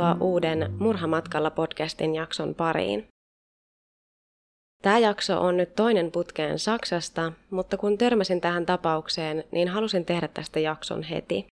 Tervetuloa 0.00 0.30
uuden 0.30 0.74
Murhamatkalla 0.78 1.50
podcastin 1.50 2.14
jakson 2.14 2.54
pariin. 2.54 3.06
Tämä 4.82 4.98
jakso 4.98 5.40
on 5.40 5.56
nyt 5.56 5.74
toinen 5.74 6.12
putkeen 6.12 6.58
Saksasta, 6.58 7.32
mutta 7.50 7.76
kun 7.76 7.98
törmäsin 7.98 8.40
tähän 8.40 8.66
tapaukseen, 8.66 9.44
niin 9.52 9.68
halusin 9.68 10.04
tehdä 10.04 10.28
tästä 10.28 10.60
jakson 10.60 11.02
heti. 11.02 11.46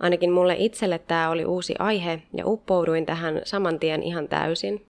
Ainakin 0.00 0.32
mulle 0.32 0.56
itselle 0.58 0.98
tämä 0.98 1.30
oli 1.30 1.44
uusi 1.44 1.74
aihe 1.78 2.22
ja 2.36 2.46
uppouduin 2.46 3.06
tähän 3.06 3.40
saman 3.44 3.78
tien 3.78 4.02
ihan 4.02 4.28
täysin. 4.28 4.86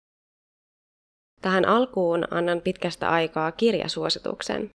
Tähän 1.40 1.64
alkuun 1.64 2.24
annan 2.30 2.60
pitkästä 2.60 3.08
aikaa 3.08 3.52
kirjasuosituksen. 3.52 4.70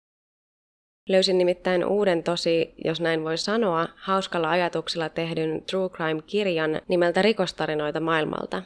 Löysin 1.09 1.37
nimittäin 1.37 1.85
uuden 1.85 2.23
tosi, 2.23 2.73
jos 2.85 3.01
näin 3.01 3.23
voi 3.23 3.37
sanoa, 3.37 3.87
hauskalla 3.95 4.49
ajatuksella 4.49 5.09
tehdyn 5.09 5.63
True 5.63 5.89
Crime-kirjan 5.89 6.81
nimeltä 6.87 7.21
Rikostarinoita 7.21 7.99
maailmalta. 7.99 8.63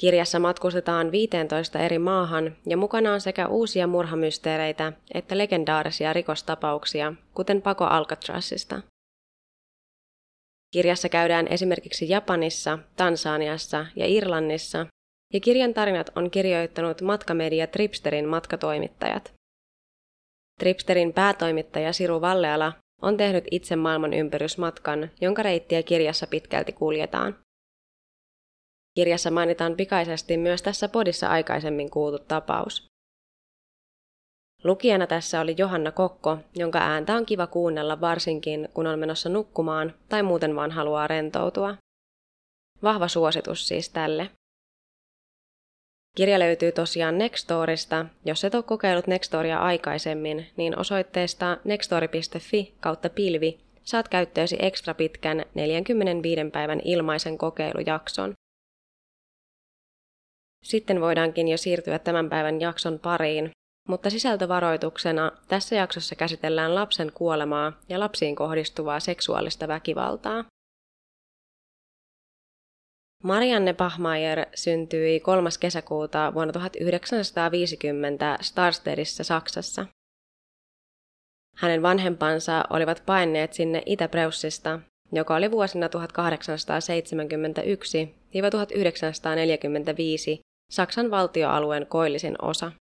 Kirjassa 0.00 0.38
matkustetaan 0.38 1.12
15 1.12 1.78
eri 1.78 1.98
maahan 1.98 2.56
ja 2.66 2.76
mukana 2.76 3.12
on 3.12 3.20
sekä 3.20 3.48
uusia 3.48 3.86
murhamysteereitä 3.86 4.92
että 5.14 5.38
legendaarisia 5.38 6.12
rikostapauksia, 6.12 7.12
kuten 7.34 7.62
Pako 7.62 7.84
Alcatrazista. 7.84 8.82
Kirjassa 10.72 11.08
käydään 11.08 11.48
esimerkiksi 11.48 12.08
Japanissa, 12.08 12.78
Tansaniassa 12.96 13.86
ja 13.96 14.06
Irlannissa, 14.06 14.86
ja 15.34 15.40
kirjan 15.40 15.74
tarinat 15.74 16.10
on 16.16 16.30
kirjoittanut 16.30 17.02
matkamedia 17.02 17.66
Tripsterin 17.66 18.28
matkatoimittajat. 18.28 19.39
Tripsterin 20.60 21.12
päätoimittaja 21.12 21.92
Siru 21.92 22.20
Valleala 22.20 22.72
on 23.02 23.16
tehnyt 23.16 23.44
itse 23.50 23.76
maailman 23.76 24.12
ympärysmatkan, 24.12 25.10
jonka 25.20 25.42
reittiä 25.42 25.82
kirjassa 25.82 26.26
pitkälti 26.26 26.72
kuljetaan. 26.72 27.38
Kirjassa 28.94 29.30
mainitaan 29.30 29.76
pikaisesti 29.76 30.36
myös 30.36 30.62
tässä 30.62 30.88
podissa 30.88 31.28
aikaisemmin 31.28 31.90
kuultu 31.90 32.24
tapaus. 32.24 32.86
Lukijana 34.64 35.06
tässä 35.06 35.40
oli 35.40 35.54
Johanna 35.58 35.92
Kokko, 35.92 36.38
jonka 36.54 36.78
ääntä 36.78 37.14
on 37.14 37.26
kiva 37.26 37.46
kuunnella 37.46 38.00
varsinkin, 38.00 38.68
kun 38.74 38.86
on 38.86 38.98
menossa 38.98 39.28
nukkumaan 39.28 39.94
tai 40.08 40.22
muuten 40.22 40.56
vaan 40.56 40.70
haluaa 40.70 41.06
rentoutua. 41.06 41.76
Vahva 42.82 43.08
suositus 43.08 43.68
siis 43.68 43.88
tälle. 43.88 44.30
Kirja 46.16 46.38
löytyy 46.38 46.72
tosiaan 46.72 47.18
Nextorista. 47.18 48.06
Jos 48.24 48.44
et 48.44 48.54
ole 48.54 48.62
kokeillut 48.62 49.06
Nextoria 49.06 49.58
aikaisemmin, 49.58 50.46
niin 50.56 50.78
osoitteesta 50.78 51.56
nextori.fi 51.64 52.74
kautta 52.80 53.10
pilvi 53.10 53.60
saat 53.84 54.08
käyttöösi 54.08 54.56
ekstra 54.58 54.94
pitkän 54.94 55.44
45 55.54 56.50
päivän 56.52 56.80
ilmaisen 56.84 57.38
kokeilujakson. 57.38 58.32
Sitten 60.64 61.00
voidaankin 61.00 61.48
jo 61.48 61.56
siirtyä 61.56 61.98
tämän 61.98 62.28
päivän 62.28 62.60
jakson 62.60 62.98
pariin, 62.98 63.50
mutta 63.88 64.10
sisältövaroituksena 64.10 65.32
tässä 65.48 65.76
jaksossa 65.76 66.14
käsitellään 66.14 66.74
lapsen 66.74 67.12
kuolemaa 67.14 67.72
ja 67.88 68.00
lapsiin 68.00 68.36
kohdistuvaa 68.36 69.00
seksuaalista 69.00 69.68
väkivaltaa. 69.68 70.44
Marianne 73.22 73.74
Bachmeier 73.74 74.46
syntyi 74.54 75.20
3. 75.20 75.48
kesäkuuta 75.60 76.34
vuonna 76.34 76.52
1950 76.52 78.38
Starstedissa 78.40 79.24
Saksassa. 79.24 79.86
Hänen 81.56 81.82
vanhempansa 81.82 82.64
olivat 82.70 83.02
paineet 83.06 83.52
sinne 83.52 83.82
Itä-Preussista, 83.86 84.80
joka 85.12 85.36
oli 85.36 85.50
vuosina 85.50 85.86
1871-1945 85.86 85.90
Saksan 90.70 91.10
valtioalueen 91.10 91.86
koillisin 91.86 92.36
osa. 92.42 92.72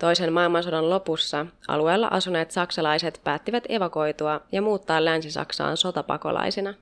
Toisen 0.00 0.32
maailmansodan 0.32 0.90
lopussa 0.90 1.46
alueella 1.68 2.08
asuneet 2.10 2.50
saksalaiset 2.50 3.20
päättivät 3.24 3.64
evakoitua 3.68 4.40
ja 4.52 4.62
muuttaa 4.62 5.04
Länsi-Saksaan 5.04 5.76
sotapakolaisina. 5.76 6.74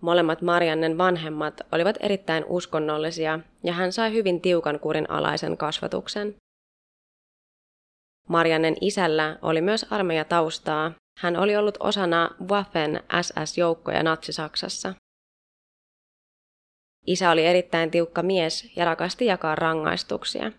Molemmat 0.00 0.42
Mariannen 0.42 0.98
vanhemmat 0.98 1.60
olivat 1.72 1.96
erittäin 2.00 2.44
uskonnollisia 2.44 3.40
ja 3.64 3.72
hän 3.72 3.92
sai 3.92 4.12
hyvin 4.12 4.40
tiukan 4.40 4.80
kurin 4.80 5.10
alaisen 5.10 5.56
kasvatuksen. 5.56 6.36
Mariannen 8.28 8.76
isällä 8.80 9.38
oli 9.42 9.60
myös 9.60 9.86
armeijataustaa. 9.90 10.92
Hän 11.18 11.36
oli 11.36 11.56
ollut 11.56 11.76
osana 11.80 12.30
Waffen 12.48 13.02
SS-joukkoja 13.22 14.02
Natsi-Saksassa. 14.02 14.94
Isä 17.06 17.30
oli 17.30 17.46
erittäin 17.46 17.90
tiukka 17.90 18.22
mies 18.22 18.76
ja 18.76 18.84
rakasti 18.84 19.26
jakaa 19.26 19.54
rangaistuksia. 19.54 20.52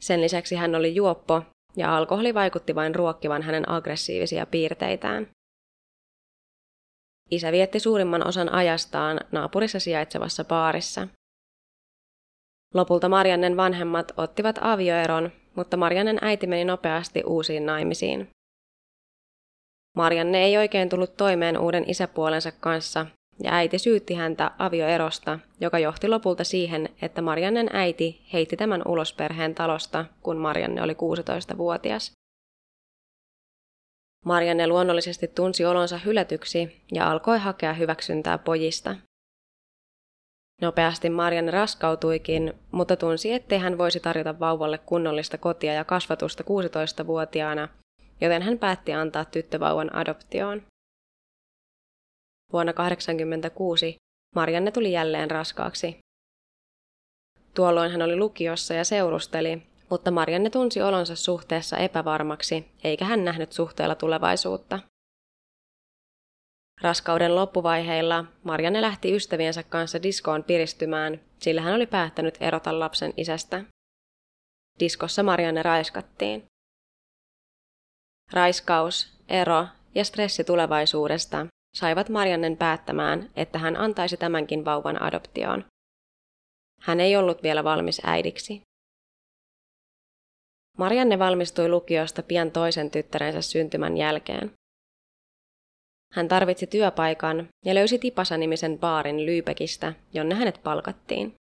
Sen 0.00 0.20
lisäksi 0.20 0.56
hän 0.56 0.74
oli 0.74 0.94
juoppo 0.94 1.42
ja 1.76 1.96
alkoholi 1.96 2.34
vaikutti 2.34 2.74
vain 2.74 2.94
ruokkivan 2.94 3.42
hänen 3.42 3.68
aggressiivisia 3.68 4.46
piirteitään. 4.46 5.28
Isä 7.32 7.52
vietti 7.52 7.80
suurimman 7.80 8.26
osan 8.28 8.52
ajastaan 8.52 9.20
naapurissa 9.32 9.80
sijaitsevassa 9.80 10.44
baarissa. 10.44 11.08
Lopulta 12.74 13.08
Mariannen 13.08 13.56
vanhemmat 13.56 14.12
ottivat 14.16 14.58
avioeron, 14.60 15.32
mutta 15.56 15.76
Mariannen 15.76 16.18
äiti 16.20 16.46
meni 16.46 16.64
nopeasti 16.64 17.22
uusiin 17.26 17.66
naimisiin. 17.66 18.28
Marianne 19.96 20.44
ei 20.44 20.56
oikein 20.56 20.88
tullut 20.88 21.16
toimeen 21.16 21.58
uuden 21.58 21.90
isäpuolensa 21.90 22.52
kanssa 22.52 23.06
ja 23.42 23.52
äiti 23.52 23.78
syytti 23.78 24.14
häntä 24.14 24.50
avioerosta, 24.58 25.38
joka 25.60 25.78
johti 25.78 26.08
lopulta 26.08 26.44
siihen, 26.44 26.88
että 27.02 27.22
Mariannen 27.22 27.70
äiti 27.72 28.26
heitti 28.32 28.56
tämän 28.56 28.82
ulos 28.88 29.12
perheen 29.12 29.54
talosta, 29.54 30.04
kun 30.22 30.36
Marianne 30.36 30.82
oli 30.82 30.92
16-vuotias. 30.92 32.12
Marianne 34.24 34.66
luonnollisesti 34.66 35.28
tunsi 35.28 35.64
olonsa 35.64 35.98
hylätyksi 35.98 36.82
ja 36.92 37.10
alkoi 37.10 37.38
hakea 37.38 37.72
hyväksyntää 37.72 38.38
pojista. 38.38 38.96
Nopeasti 40.60 41.10
Marianne 41.10 41.50
raskautuikin, 41.50 42.52
mutta 42.72 42.96
tunsi, 42.96 43.32
ettei 43.32 43.58
hän 43.58 43.78
voisi 43.78 44.00
tarjota 44.00 44.40
vauvalle 44.40 44.78
kunnollista 44.78 45.38
kotia 45.38 45.72
ja 45.72 45.84
kasvatusta 45.84 46.44
16-vuotiaana, 46.44 47.68
joten 48.20 48.42
hän 48.42 48.58
päätti 48.58 48.92
antaa 48.92 49.24
tyttövauvan 49.24 49.94
adoptioon. 49.94 50.62
Vuonna 52.52 52.72
1986 52.72 53.96
Marianne 54.34 54.70
tuli 54.70 54.92
jälleen 54.92 55.30
raskaaksi. 55.30 55.98
Tuolloin 57.54 57.90
hän 57.90 58.02
oli 58.02 58.16
lukiossa 58.16 58.74
ja 58.74 58.84
seurusteli, 58.84 59.62
mutta 59.92 60.10
Marianne 60.10 60.50
tunsi 60.50 60.82
olonsa 60.82 61.16
suhteessa 61.16 61.76
epävarmaksi, 61.76 62.68
eikä 62.84 63.04
hän 63.04 63.24
nähnyt 63.24 63.52
suhteella 63.52 63.94
tulevaisuutta. 63.94 64.78
Raskauden 66.80 67.36
loppuvaiheilla 67.36 68.24
Marianne 68.44 68.82
lähti 68.82 69.16
ystäviensä 69.16 69.62
kanssa 69.62 70.02
diskoon 70.02 70.44
piristymään, 70.44 71.20
sillä 71.38 71.60
hän 71.60 71.74
oli 71.74 71.86
päättänyt 71.86 72.38
erota 72.40 72.78
lapsen 72.78 73.12
isästä. 73.16 73.64
Diskossa 74.80 75.22
Marianne 75.22 75.62
raiskattiin. 75.62 76.44
Raiskaus, 78.32 79.16
ero 79.28 79.66
ja 79.94 80.04
stressi 80.04 80.44
tulevaisuudesta 80.44 81.46
saivat 81.76 82.08
Mariannen 82.08 82.56
päättämään, 82.56 83.30
että 83.36 83.58
hän 83.58 83.76
antaisi 83.76 84.16
tämänkin 84.16 84.64
vauvan 84.64 85.02
adoptioon. 85.02 85.64
Hän 86.80 87.00
ei 87.00 87.16
ollut 87.16 87.42
vielä 87.42 87.64
valmis 87.64 88.00
äidiksi. 88.04 88.62
Marianne 90.78 91.18
valmistui 91.18 91.68
lukiosta 91.68 92.22
pian 92.22 92.50
toisen 92.50 92.90
tyttärensä 92.90 93.42
syntymän 93.42 93.96
jälkeen. 93.96 94.52
Hän 96.12 96.28
tarvitsi 96.28 96.66
työpaikan 96.66 97.48
ja 97.64 97.74
löysi 97.74 97.98
Tipasa-nimisen 97.98 98.78
baarin 98.78 99.26
Lyypekistä, 99.26 99.92
jonne 100.12 100.34
hänet 100.34 100.60
palkattiin. 100.62 101.34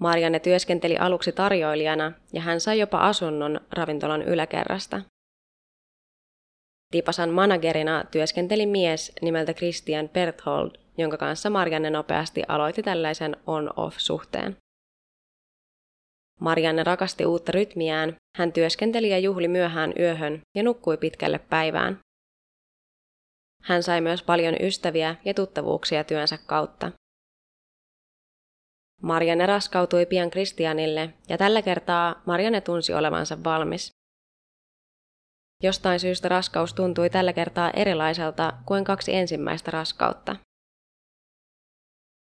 Marianne 0.00 0.40
työskenteli 0.40 0.96
aluksi 0.96 1.32
tarjoilijana 1.32 2.12
ja 2.32 2.40
hän 2.40 2.60
sai 2.60 2.78
jopa 2.78 2.98
asunnon 2.98 3.60
ravintolan 3.72 4.22
yläkerrasta. 4.22 5.00
Tipasan 6.90 7.30
managerina 7.30 8.04
työskenteli 8.10 8.66
mies 8.66 9.12
nimeltä 9.22 9.54
Christian 9.54 10.08
Berthold, 10.08 10.70
jonka 10.98 11.16
kanssa 11.16 11.50
Marianne 11.50 11.90
nopeasti 11.90 12.42
aloitti 12.48 12.82
tällaisen 12.82 13.36
on-off-suhteen. 13.46 14.56
Marianne 16.42 16.84
rakasti 16.84 17.26
uutta 17.26 17.52
rytmiään, 17.52 18.16
hän 18.36 18.52
työskenteli 18.52 19.10
ja 19.10 19.18
juhli 19.18 19.48
myöhään 19.48 19.92
yöhön 19.98 20.40
ja 20.56 20.62
nukkui 20.62 20.96
pitkälle 20.96 21.38
päivään. 21.38 21.98
Hän 23.62 23.82
sai 23.82 24.00
myös 24.00 24.22
paljon 24.22 24.54
ystäviä 24.60 25.16
ja 25.24 25.34
tuttavuuksia 25.34 26.04
työnsä 26.04 26.38
kautta. 26.46 26.92
Marianne 29.02 29.46
raskautui 29.46 30.06
pian 30.06 30.30
Kristianille 30.30 31.14
ja 31.28 31.38
tällä 31.38 31.62
kertaa 31.62 32.22
Marianne 32.26 32.60
tunsi 32.60 32.94
olevansa 32.94 33.44
valmis. 33.44 33.90
Jostain 35.62 36.00
syystä 36.00 36.28
raskaus 36.28 36.74
tuntui 36.74 37.10
tällä 37.10 37.32
kertaa 37.32 37.70
erilaiselta 37.70 38.52
kuin 38.66 38.84
kaksi 38.84 39.14
ensimmäistä 39.14 39.70
raskautta. 39.70 40.36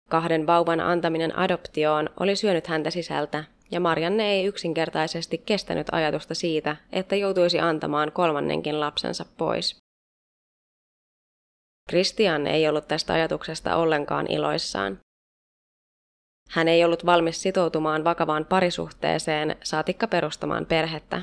Kahden 0.10 0.48
vauvan 0.48 0.80
antaminen 0.80 1.40
adoptioon 1.40 2.10
oli 2.20 2.36
syönyt 2.36 2.68
häntä 2.68 2.90
sisältä, 2.90 3.44
ja 3.72 3.80
Marianne 3.80 4.32
ei 4.32 4.46
yksinkertaisesti 4.46 5.38
kestänyt 5.38 5.88
ajatusta 5.92 6.36
siitä, 6.36 6.76
että 6.92 7.16
joutuisi 7.16 7.60
antamaan 7.60 8.12
kolmannenkin 8.12 8.80
lapsensa 8.80 9.26
pois. 9.38 9.80
Christian 11.90 12.48
ei 12.48 12.68
ollut 12.68 12.88
tästä 12.88 13.14
ajatuksesta 13.14 13.76
ollenkaan 13.76 14.32
iloissaan. 14.32 15.00
Hän 16.50 16.68
ei 16.68 16.86
ollut 16.86 17.06
valmis 17.06 17.42
sitoutumaan 17.42 18.04
vakavaan 18.04 18.46
parisuhteeseen, 18.46 19.56
saatikka 19.64 20.08
perustamaan 20.08 20.66
perhettä. 20.66 21.22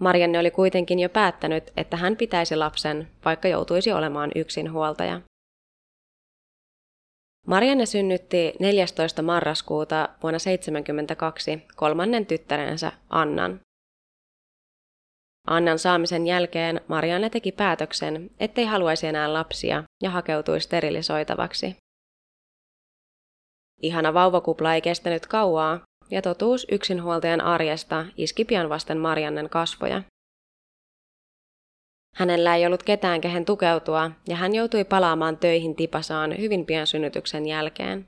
Marianne 0.00 0.38
oli 0.38 0.50
kuitenkin 0.50 0.98
jo 0.98 1.08
päättänyt, 1.08 1.72
että 1.76 1.96
hän 1.96 2.16
pitäisi 2.16 2.56
lapsen, 2.56 3.08
vaikka 3.24 3.48
joutuisi 3.48 3.92
olemaan 3.92 4.30
yksinhuoltaja. 4.34 5.20
Marianne 7.46 7.86
synnytti 7.86 8.54
14. 8.60 9.22
marraskuuta 9.22 10.08
vuonna 10.22 10.38
1972 10.38 11.66
kolmannen 11.76 12.26
tyttärensä 12.26 12.92
Annan. 13.08 13.60
Annan 15.46 15.78
saamisen 15.78 16.26
jälkeen 16.26 16.80
Marianne 16.88 17.30
teki 17.30 17.52
päätöksen, 17.52 18.30
ettei 18.40 18.64
haluaisi 18.64 19.06
enää 19.06 19.32
lapsia 19.32 19.84
ja 20.02 20.10
hakeutui 20.10 20.60
sterilisoitavaksi. 20.60 21.76
Ihana 23.82 24.14
vauvakupla 24.14 24.74
ei 24.74 24.80
kestänyt 24.80 25.26
kauaa, 25.26 25.80
ja 26.10 26.22
totuus 26.22 26.66
yksinhuoltajan 26.70 27.40
arjesta 27.40 28.06
iski 28.16 28.44
pian 28.44 28.68
vasten 28.68 28.98
Mariannen 28.98 29.50
kasvoja. 29.50 30.02
Hänellä 32.14 32.56
ei 32.56 32.66
ollut 32.66 32.82
ketään 32.82 33.20
kehen 33.20 33.44
tukeutua, 33.44 34.10
ja 34.28 34.36
hän 34.36 34.54
joutui 34.54 34.84
palaamaan 34.84 35.36
töihin 35.36 35.76
Tipasaan 35.76 36.38
hyvin 36.38 36.66
pian 36.66 36.86
synnytyksen 36.86 37.46
jälkeen. 37.46 38.06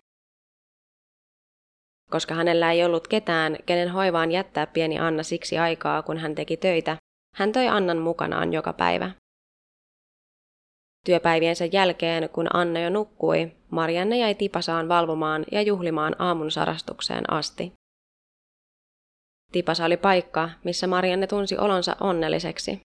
Koska 2.11 2.35
hänellä 2.35 2.73
ei 2.73 2.85
ollut 2.85 3.09
ketään, 3.09 3.57
kenen 3.67 3.89
hoivaan 3.89 4.33
jättää 4.33 4.67
pieni 4.67 4.99
Anna 4.99 5.23
siksi 5.23 5.59
aikaa, 5.59 6.03
kun 6.03 6.19
hän 6.19 6.35
teki 6.35 6.57
töitä, 6.57 6.97
hän 7.35 7.53
toi 7.53 7.69
Annan 7.69 7.99
mukanaan 7.99 8.53
joka 8.53 8.73
päivä. 8.73 9.11
Työpäiviensä 11.05 11.65
jälkeen, 11.65 12.29
kun 12.29 12.57
Anna 12.57 12.81
jo 12.81 12.91
nukkui, 12.91 13.53
Marianne 13.71 14.19
jäi 14.19 14.35
Tipasaan 14.35 14.89
valvomaan 14.89 15.45
ja 15.53 15.63
juhlimaan 15.63 16.17
aamun 16.19 16.51
sarastukseen 16.51 17.33
asti. 17.33 17.73
Tipasa 19.53 19.85
oli 19.85 19.97
paikka, 19.97 20.51
missä 20.65 20.87
Marianne 20.87 21.27
tunsi 21.27 21.59
olonsa 21.59 21.97
onnelliseksi. 22.01 22.81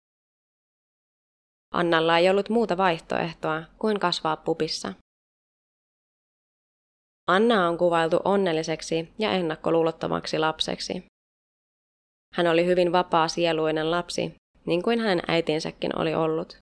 Annalla 1.72 2.18
ei 2.18 2.30
ollut 2.30 2.50
muuta 2.50 2.78
vaihtoehtoa 2.78 3.64
kuin 3.80 4.00
kasvaa 4.00 4.38
pupissa. 4.38 4.94
Anna 7.28 7.68
on 7.68 7.78
kuvailtu 7.78 8.20
onnelliseksi 8.26 9.14
ja 9.20 9.32
ennakkoluulottomaksi 9.32 10.40
lapseksi. 10.40 11.06
Hän 12.36 12.48
oli 12.48 12.66
hyvin 12.66 12.92
vapaa 12.92 13.28
sieluinen 13.28 13.92
lapsi, 13.92 14.36
niin 14.66 14.84
kuin 14.84 15.00
hänen 15.00 15.22
äitinsäkin 15.28 16.00
oli 16.00 16.16
ollut. 16.16 16.58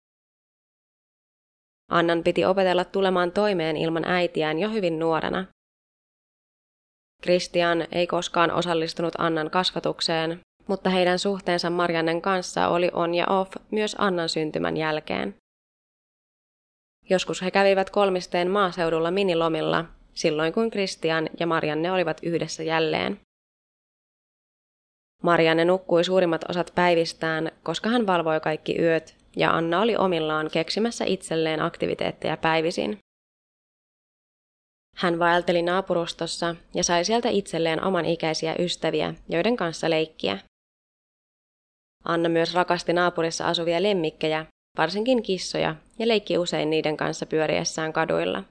Annan 1.91 2.23
piti 2.23 2.45
opetella 2.45 2.85
tulemaan 2.85 3.33
toimeen 3.33 3.77
ilman 3.77 4.05
äitiään 4.05 4.59
jo 4.59 4.71
hyvin 4.71 4.99
nuorena. 4.99 5.47
Christian 7.23 7.87
ei 7.93 8.07
koskaan 8.07 8.51
osallistunut 8.51 9.15
Annan 9.19 9.51
kasvatukseen, 9.51 10.41
mutta 10.69 10.91
heidän 10.91 11.19
suhteensa 11.19 11.71
Mariannen 11.71 12.23
kanssa 12.23 12.69
oli 12.69 12.91
on 12.93 13.15
ja 13.15 13.27
off 13.27 13.53
myös 13.71 13.97
Annan 13.99 14.29
syntymän 14.29 14.77
jälkeen. 14.77 15.35
Joskus 17.11 17.43
he 17.43 17.51
kävivät 17.51 17.91
kolmisteen 17.91 18.51
maaseudulla 18.51 19.11
minilomilla, 19.11 19.85
silloin 20.15 20.53
kun 20.53 20.71
Christian 20.71 21.31
ja 21.41 21.47
Marianne 21.47 21.93
olivat 21.93 22.21
yhdessä 22.23 22.63
jälleen. 22.63 23.21
Marianne 25.23 25.65
nukkui 25.65 26.05
suurimmat 26.05 26.45
osat 26.51 26.73
päivistään, 26.75 27.53
koska 27.63 27.89
hän 27.89 28.07
valvoi 28.07 28.41
kaikki 28.41 28.81
yöt, 28.81 29.17
ja 29.37 29.51
Anna 29.51 29.81
oli 29.81 29.97
omillaan 29.97 30.51
keksimässä 30.53 31.05
itselleen 31.05 31.61
aktiviteetteja 31.63 32.37
päivisin. 32.37 32.99
Hän 34.97 35.19
vaelteli 35.19 35.63
naapurustossa 35.63 36.57
ja 36.75 36.85
sai 36.85 37.05
sieltä 37.05 37.29
itselleen 37.29 37.85
oman 37.85 38.05
ikäisiä 38.05 38.55
ystäviä, 38.59 39.15
joiden 39.29 39.57
kanssa 39.57 39.91
leikkiä. 39.91 40.39
Anna 42.09 42.29
myös 42.29 42.55
rakasti 42.55 42.93
naapurissa 42.93 43.47
asuvia 43.47 43.83
lemmikkejä, 43.83 44.47
varsinkin 44.79 45.23
kissoja, 45.23 45.75
ja 45.99 46.09
leikki 46.09 46.39
usein 46.39 46.71
niiden 46.71 46.97
kanssa 46.97 47.27
pyöriessään 47.27 47.93
kaduilla. 47.93 48.45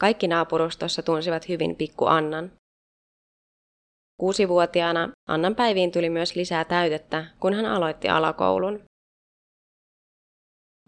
Kaikki 0.00 0.28
naapurustossa 0.28 1.02
tunsivat 1.02 1.48
hyvin 1.48 1.76
pikku 1.76 2.06
Annan. 2.06 2.52
Kuusivuotiaana 4.20 5.08
Annan 5.28 5.54
päiviin 5.54 5.92
tuli 5.92 6.10
myös 6.10 6.36
lisää 6.36 6.64
täytettä, 6.64 7.24
kun 7.40 7.54
hän 7.54 7.66
aloitti 7.66 8.08
alakoulun. 8.08 8.84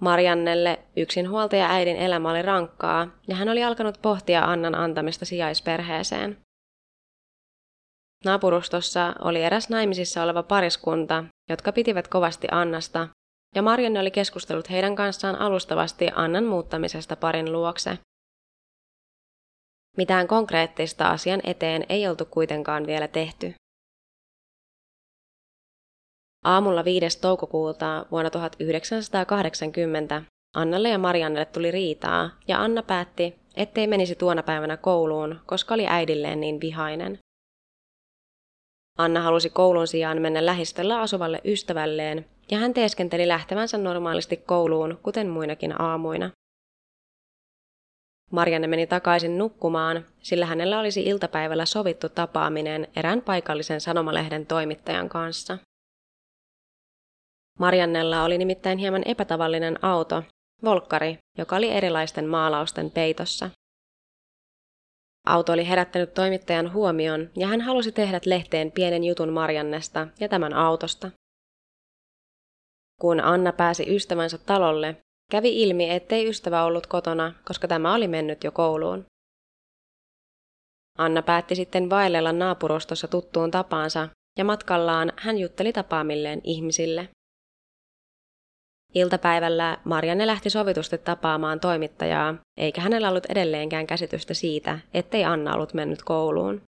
Mariannelle 0.00 0.78
yksinhuoltaja 0.96 1.70
äidin 1.70 1.96
elämä 1.96 2.30
oli 2.30 2.42
rankkaa 2.42 3.08
ja 3.28 3.36
hän 3.36 3.48
oli 3.48 3.64
alkanut 3.64 3.98
pohtia 4.02 4.44
Annan 4.44 4.74
antamista 4.74 5.24
sijaisperheeseen. 5.24 6.38
Naapurustossa 8.24 9.14
oli 9.20 9.42
eräs 9.42 9.68
naimisissa 9.68 10.22
oleva 10.22 10.42
pariskunta, 10.42 11.24
jotka 11.50 11.72
pitivät 11.72 12.08
kovasti 12.08 12.48
Annasta, 12.50 13.08
ja 13.54 13.62
Marianne 13.62 14.00
oli 14.00 14.10
keskustellut 14.10 14.70
heidän 14.70 14.96
kanssaan 14.96 15.36
alustavasti 15.36 16.08
Annan 16.14 16.44
muuttamisesta 16.44 17.16
parin 17.16 17.52
luokse. 17.52 17.98
Mitään 19.96 20.28
konkreettista 20.28 21.10
asian 21.10 21.40
eteen 21.44 21.86
ei 21.88 22.08
oltu 22.08 22.24
kuitenkaan 22.24 22.86
vielä 22.86 23.08
tehty. 23.08 23.54
Aamulla 26.44 26.84
5. 26.84 27.20
toukokuuta 27.20 28.06
vuonna 28.10 28.30
1980 28.30 30.22
Annalle 30.54 30.88
ja 30.88 30.98
Mariannelle 30.98 31.46
tuli 31.46 31.70
riitaa 31.70 32.30
ja 32.48 32.62
Anna 32.62 32.82
päätti, 32.82 33.34
ettei 33.56 33.86
menisi 33.86 34.14
tuona 34.14 34.42
päivänä 34.42 34.76
kouluun, 34.76 35.40
koska 35.46 35.74
oli 35.74 35.86
äidilleen 35.86 36.40
niin 36.40 36.60
vihainen. 36.60 37.18
Anna 38.98 39.20
halusi 39.20 39.50
koulun 39.50 39.86
sijaan 39.86 40.20
mennä 40.20 40.46
lähistöllä 40.46 41.00
asuvalle 41.00 41.40
ystävälleen 41.44 42.26
ja 42.50 42.58
hän 42.58 42.74
teeskenteli 42.74 43.28
lähtevänsä 43.28 43.78
normaalisti 43.78 44.36
kouluun, 44.36 44.98
kuten 45.02 45.28
muinakin 45.28 45.80
aamuina. 45.82 46.30
Marianne 48.30 48.66
meni 48.66 48.86
takaisin 48.86 49.38
nukkumaan, 49.38 50.06
sillä 50.22 50.46
hänellä 50.46 50.80
olisi 50.80 51.02
iltapäivällä 51.02 51.66
sovittu 51.66 52.08
tapaaminen 52.08 52.88
erään 52.96 53.22
paikallisen 53.22 53.80
sanomalehden 53.80 54.46
toimittajan 54.46 55.08
kanssa. 55.08 55.58
Mariannella 57.58 58.24
oli 58.24 58.38
nimittäin 58.38 58.78
hieman 58.78 59.02
epätavallinen 59.04 59.84
auto, 59.84 60.22
volkkari, 60.64 61.18
joka 61.38 61.56
oli 61.56 61.70
erilaisten 61.70 62.26
maalausten 62.26 62.90
peitossa. 62.90 63.50
Auto 65.26 65.52
oli 65.52 65.68
herättänyt 65.68 66.14
toimittajan 66.14 66.72
huomion 66.72 67.30
ja 67.36 67.46
hän 67.46 67.60
halusi 67.60 67.92
tehdä 67.92 68.20
lehteen 68.26 68.72
pienen 68.72 69.04
jutun 69.04 69.32
Mariannesta 69.32 70.06
ja 70.20 70.28
tämän 70.28 70.54
autosta. 70.54 71.10
Kun 73.00 73.20
Anna 73.20 73.52
pääsi 73.52 73.94
ystävänsä 73.94 74.38
talolle, 74.38 74.96
kävi 75.30 75.62
ilmi, 75.62 75.90
ettei 75.90 76.28
ystävä 76.28 76.64
ollut 76.64 76.86
kotona, 76.86 77.34
koska 77.44 77.68
tämä 77.68 77.94
oli 77.94 78.08
mennyt 78.08 78.44
jo 78.44 78.52
kouluun. 78.52 79.04
Anna 80.98 81.22
päätti 81.22 81.54
sitten 81.54 81.90
vaellella 81.90 82.32
naapurustossa 82.32 83.08
tuttuun 83.08 83.50
tapaansa 83.50 84.08
ja 84.38 84.44
matkallaan 84.44 85.12
hän 85.16 85.38
jutteli 85.38 85.72
tapaamilleen 85.72 86.40
ihmisille. 86.44 87.08
Iltapäivällä 88.94 89.78
Marianne 89.84 90.26
lähti 90.26 90.50
sovitusti 90.50 90.98
tapaamaan 90.98 91.60
toimittajaa, 91.60 92.34
eikä 92.56 92.80
hänellä 92.80 93.08
ollut 93.08 93.26
edelleenkään 93.26 93.86
käsitystä 93.86 94.34
siitä, 94.34 94.78
ettei 94.94 95.24
Anna 95.24 95.54
ollut 95.54 95.74
mennyt 95.74 96.02
kouluun. 96.02 96.62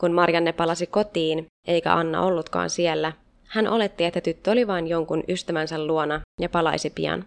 Kun 0.00 0.12
Marianne 0.12 0.52
palasi 0.52 0.86
kotiin, 0.86 1.46
eikä 1.66 1.94
Anna 1.94 2.22
ollutkaan 2.22 2.70
siellä, 2.70 3.12
hän 3.44 3.68
oletti, 3.68 4.04
että 4.04 4.20
tyttö 4.20 4.50
oli 4.50 4.66
vain 4.66 4.86
jonkun 4.86 5.24
ystävänsä 5.28 5.86
luona 5.86 6.20
ja 6.40 6.48
palaisi 6.48 6.90
pian. 6.90 7.24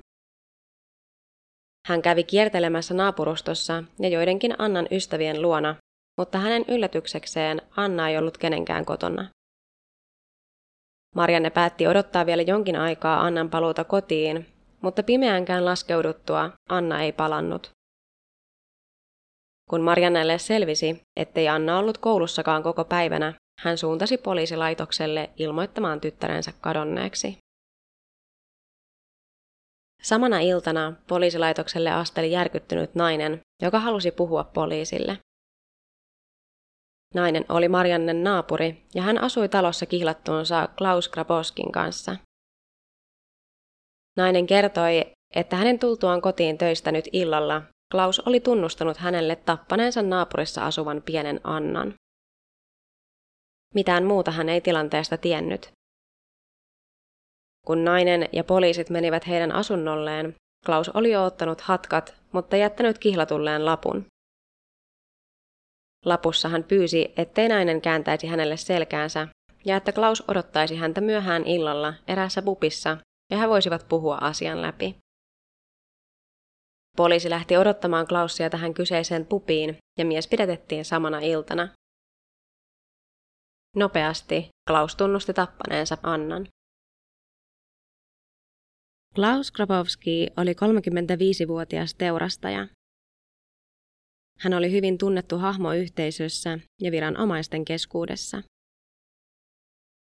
Hän 1.88 2.02
kävi 2.02 2.24
kiertelemässä 2.24 2.94
naapurustossa 2.94 3.84
ja 4.00 4.10
joidenkin 4.10 4.56
Annan 4.58 4.88
ystävien 4.92 5.42
luona, 5.42 5.76
mutta 6.18 6.38
hänen 6.38 6.66
yllätyksekseen 6.68 7.62
Anna 7.78 8.10
ei 8.10 8.18
ollut 8.18 8.38
kenenkään 8.38 8.86
kotona. 8.86 9.30
Marianne 11.14 11.50
päätti 11.50 11.88
odottaa 11.88 12.26
vielä 12.26 12.42
jonkin 12.42 12.76
aikaa 12.76 13.22
Annan 13.22 13.50
paluuta 13.50 13.84
kotiin, 13.84 14.46
mutta 14.82 15.04
pimeäänkään 15.04 15.66
laskeuduttua 15.66 16.52
Anna 16.70 17.02
ei 17.02 17.12
palannut. 17.12 17.72
Kun 19.70 19.82
Mariannelle 19.82 20.38
selvisi, 20.38 21.02
ettei 21.16 21.50
Anna 21.50 21.80
ollut 21.80 21.98
koulussakaan 21.98 22.64
koko 22.64 22.86
päivänä, 22.86 23.34
hän 23.60 23.78
suuntasi 23.78 24.18
poliisilaitokselle 24.18 25.30
ilmoittamaan 25.38 26.02
tyttärensä 26.02 26.54
kadonneeksi. 26.62 27.38
Samana 30.02 30.40
iltana 30.40 30.94
poliisilaitokselle 31.08 31.92
asteli 31.92 32.32
järkyttynyt 32.32 32.96
nainen, 32.96 33.40
joka 33.62 33.80
halusi 33.80 34.12
puhua 34.12 34.44
poliisille. 34.44 35.18
Nainen 37.14 37.46
oli 37.50 37.68
Mariannen 37.68 38.24
naapuri 38.24 38.84
ja 38.96 39.02
hän 39.02 39.22
asui 39.22 39.50
talossa 39.50 39.86
kihlattuunsa 39.86 40.70
Klaus 40.78 41.10
Graboskin 41.10 41.72
kanssa. 41.72 42.16
Nainen 44.18 44.48
kertoi, 44.48 45.06
että 45.36 45.56
hänen 45.56 45.80
tultuaan 45.80 46.22
kotiin 46.22 46.58
töistä 46.58 46.92
nyt 46.92 47.10
illalla 47.12 47.62
Klaus 47.92 48.20
oli 48.20 48.40
tunnustanut 48.40 48.98
hänelle 48.98 49.36
tappaneensa 49.36 50.02
naapurissa 50.02 50.66
asuvan 50.66 51.02
pienen 51.06 51.42
Annan. 51.44 51.94
Mitään 53.74 54.06
muuta 54.06 54.32
hän 54.32 54.50
ei 54.50 54.62
tilanteesta 54.62 55.18
tiennyt. 55.18 55.72
Kun 57.68 57.84
nainen 57.86 58.30
ja 58.32 58.44
poliisit 58.44 58.90
menivät 58.90 59.28
heidän 59.28 59.52
asunnolleen, 59.52 60.36
Klaus 60.66 60.90
oli 60.90 61.12
jo 61.12 61.26
ottanut 61.26 61.62
hatkat, 61.62 62.16
mutta 62.32 62.58
jättänyt 62.58 62.98
kihlatulleen 62.98 63.66
lapun. 63.66 64.06
Lapussa 66.06 66.50
hän 66.50 66.64
pyysi, 66.64 67.14
ettei 67.18 67.50
nainen 67.50 67.82
kääntäisi 67.82 68.28
hänelle 68.28 68.58
selkäänsä 68.58 69.28
ja 69.66 69.78
että 69.78 69.92
Klaus 69.92 70.24
odottaisi 70.28 70.76
häntä 70.76 71.02
myöhään 71.02 71.48
illalla 71.48 71.94
eräässä 72.08 72.42
pupissa 72.42 72.98
ja 73.32 73.38
he 73.38 73.50
voisivat 73.50 73.86
puhua 73.90 74.18
asian 74.22 74.62
läpi. 74.62 74.96
Poliisi 76.98 77.30
lähti 77.30 77.58
odottamaan 77.58 78.08
Klausia 78.08 78.50
tähän 78.50 78.74
kyseiseen 78.74 79.26
pupiin 79.26 79.78
ja 80.00 80.06
mies 80.06 80.28
pidätettiin 80.28 80.86
samana 80.86 81.20
iltana. 81.20 81.70
Nopeasti 83.76 84.50
Klaus 84.68 84.96
tunnusti 84.96 85.34
tappaneensa 85.34 85.98
Annan. 86.04 86.48
Klaus 89.16 89.52
Grabowski 89.52 90.28
oli 90.38 90.52
35-vuotias 90.54 91.94
teurastaja. 91.94 92.68
Hän 94.40 94.54
oli 94.54 94.72
hyvin 94.72 94.98
tunnettu 94.98 95.38
hahmo 95.38 95.74
yhteisössä 95.74 96.60
ja 96.82 96.92
viranomaisten 96.92 97.66
keskuudessa. 97.66 98.44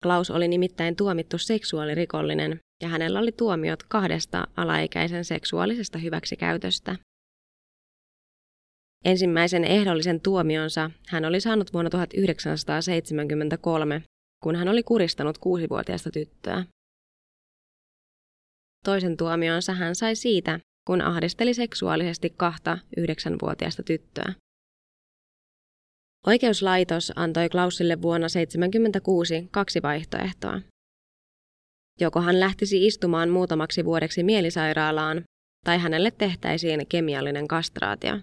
Klaus 0.03 0.31
oli 0.31 0.47
nimittäin 0.47 0.95
tuomittu 0.95 1.37
seksuaalirikollinen 1.37 2.59
ja 2.81 2.87
hänellä 2.87 3.19
oli 3.19 3.31
tuomiot 3.31 3.83
kahdesta 3.83 4.47
alaikäisen 4.57 5.25
seksuaalisesta 5.25 5.97
hyväksikäytöstä. 5.97 6.95
Ensimmäisen 9.05 9.63
ehdollisen 9.63 10.21
tuomionsa 10.21 10.91
hän 11.07 11.25
oli 11.25 11.41
saanut 11.41 11.73
vuonna 11.73 11.89
1973, 11.89 14.03
kun 14.43 14.55
hän 14.55 14.67
oli 14.67 14.83
kuristanut 14.83 15.37
kuusivuotiaista 15.37 16.11
tyttöä. 16.11 16.65
Toisen 18.85 19.17
tuomionsa 19.17 19.73
hän 19.73 19.95
sai 19.95 20.15
siitä, 20.15 20.59
kun 20.87 21.01
ahdisteli 21.01 21.53
seksuaalisesti 21.53 22.29
kahta 22.37 22.77
yhdeksänvuotiaista 22.97 23.83
tyttöä. 23.83 24.33
Oikeuslaitos 26.27 27.13
antoi 27.15 27.49
Klausille 27.49 28.01
vuonna 28.01 28.27
1976 28.27 29.47
kaksi 29.51 29.81
vaihtoehtoa. 29.81 30.61
Joko 31.99 32.21
hän 32.21 32.39
lähtisi 32.39 32.87
istumaan 32.87 33.29
muutamaksi 33.29 33.85
vuodeksi 33.85 34.23
mielisairaalaan, 34.23 35.23
tai 35.65 35.79
hänelle 35.79 36.11
tehtäisiin 36.11 36.87
kemiallinen 36.87 37.47
kastraatio. 37.47 38.19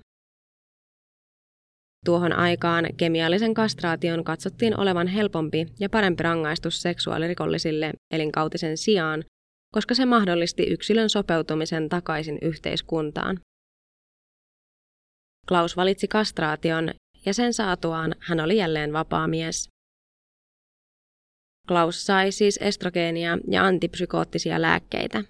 Tuohon 2.05 2.33
aikaan 2.33 2.85
kemiallisen 2.97 3.55
kastraation 3.55 4.25
katsottiin 4.25 4.81
olevan 4.81 5.07
helpompi 5.07 5.67
ja 5.81 5.91
parempi 5.91 6.23
rangaistus 6.23 6.83
seksuaalirikollisille 6.83 7.93
elinkautisen 8.11 8.77
sijaan, 8.77 9.25
koska 9.73 9.95
se 9.95 10.05
mahdollisti 10.07 10.63
yksilön 10.63 11.11
sopeutumisen 11.11 11.89
takaisin 11.89 12.39
yhteiskuntaan. 12.43 13.41
Klaus 15.49 15.77
valitsi 15.77 16.09
kastraation 16.09 16.91
ja 17.27 17.35
sen 17.35 17.53
saatuaan 17.53 18.15
hän 18.21 18.41
oli 18.41 18.57
jälleen 18.57 18.93
vapaa 18.93 19.29
mies. 19.29 19.69
Klaus 21.69 22.07
sai 22.07 22.33
siis 22.33 22.59
estrogeenia 22.63 23.39
ja 23.51 23.65
antipsykoottisia 23.65 24.63
lääkkeitä. 24.63 25.25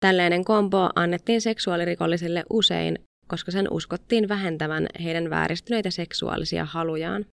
Tällainen 0.00 0.44
kombo 0.44 0.90
annettiin 0.94 1.40
seksuaalirikollisille 1.40 2.44
usein, 2.50 2.98
koska 3.28 3.50
sen 3.50 3.72
uskottiin 3.72 4.28
vähentävän 4.28 4.86
heidän 5.04 5.30
vääristyneitä 5.30 5.90
seksuaalisia 5.90 6.64
halujaan. 6.64 7.24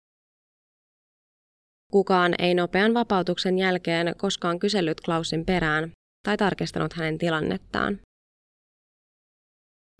Kukaan 1.93 2.35
ei 2.39 2.55
nopean 2.55 2.95
vapautuksen 2.95 3.59
jälkeen 3.59 4.15
koskaan 4.17 4.59
kysellyt 4.59 5.01
Klausin 5.01 5.45
perään 5.47 5.91
tai 6.23 6.37
tarkistanut 6.37 6.93
hänen 6.93 7.19
tilannettaan. 7.19 8.01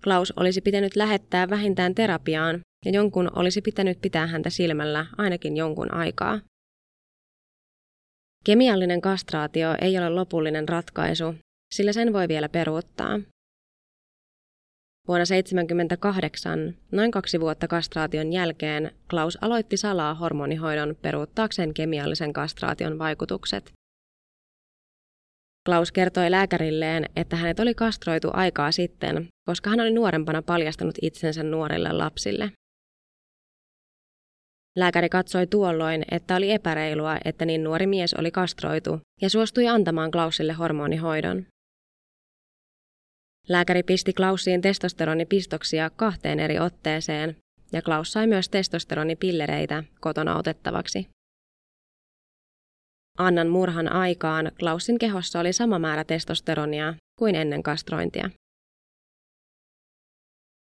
Klaus 0.03 0.33
olisi 0.35 0.61
pitänyt 0.61 0.95
lähettää 0.95 1.49
vähintään 1.49 1.95
terapiaan 1.95 2.59
ja 2.85 2.91
jonkun 2.91 3.37
olisi 3.37 3.61
pitänyt 3.61 4.01
pitää 4.01 4.27
häntä 4.27 4.49
silmällä 4.49 5.05
ainakin 5.17 5.57
jonkun 5.57 5.93
aikaa. 5.93 6.39
Kemiallinen 8.45 9.01
kastraatio 9.01 9.75
ei 9.81 9.97
ole 9.97 10.09
lopullinen 10.09 10.69
ratkaisu, 10.69 11.35
sillä 11.75 11.93
sen 11.93 12.13
voi 12.13 12.27
vielä 12.27 12.49
peruuttaa. 12.49 13.19
Vuonna 15.09 15.25
1978, 15.25 16.75
noin 16.91 17.11
kaksi 17.11 17.39
vuotta 17.39 17.67
kastraation 17.67 18.33
jälkeen, 18.33 18.91
Klaus 19.09 19.37
aloitti 19.41 19.77
salaa 19.77 20.13
hormonihoidon 20.13 20.95
peruuttaakseen 21.01 21.73
kemiallisen 21.73 22.33
kastraation 22.33 22.99
vaikutukset. 22.99 23.71
Klaus 25.65 25.91
kertoi 25.91 26.31
lääkärilleen, 26.31 27.05
että 27.15 27.35
hänet 27.35 27.59
oli 27.59 27.73
kastroitu 27.73 28.29
aikaa 28.33 28.71
sitten, 28.71 29.27
koska 29.45 29.69
hän 29.69 29.79
oli 29.79 29.91
nuorempana 29.91 30.41
paljastanut 30.41 30.95
itsensä 31.01 31.43
nuorille 31.43 31.91
lapsille. 31.91 32.51
Lääkäri 34.77 35.09
katsoi 35.09 35.47
tuolloin, 35.47 36.05
että 36.11 36.35
oli 36.35 36.51
epäreilua, 36.51 37.17
että 37.25 37.45
niin 37.45 37.63
nuori 37.63 37.87
mies 37.87 38.13
oli 38.13 38.31
kastroitu 38.31 38.99
ja 39.21 39.29
suostui 39.29 39.67
antamaan 39.67 40.11
Klausille 40.11 40.53
hormonihoidon. 40.53 41.45
Lääkäri 43.49 43.83
pisti 43.83 44.13
Klausiin 44.13 44.61
testosteronipistoksia 44.61 45.89
kahteen 45.89 46.39
eri 46.39 46.59
otteeseen, 46.59 47.35
ja 47.73 47.81
Klaus 47.81 48.11
sai 48.11 48.27
myös 48.27 48.49
testosteronipillereitä 48.49 49.83
kotona 49.99 50.37
otettavaksi. 50.37 51.09
Annan 53.17 53.47
murhan 53.47 53.91
aikaan 53.91 54.51
Klausin 54.59 54.99
kehossa 54.99 55.39
oli 55.39 55.53
sama 55.53 55.79
määrä 55.79 56.03
testosteronia 56.03 56.93
kuin 57.19 57.35
ennen 57.35 57.63
kastrointia. 57.63 58.29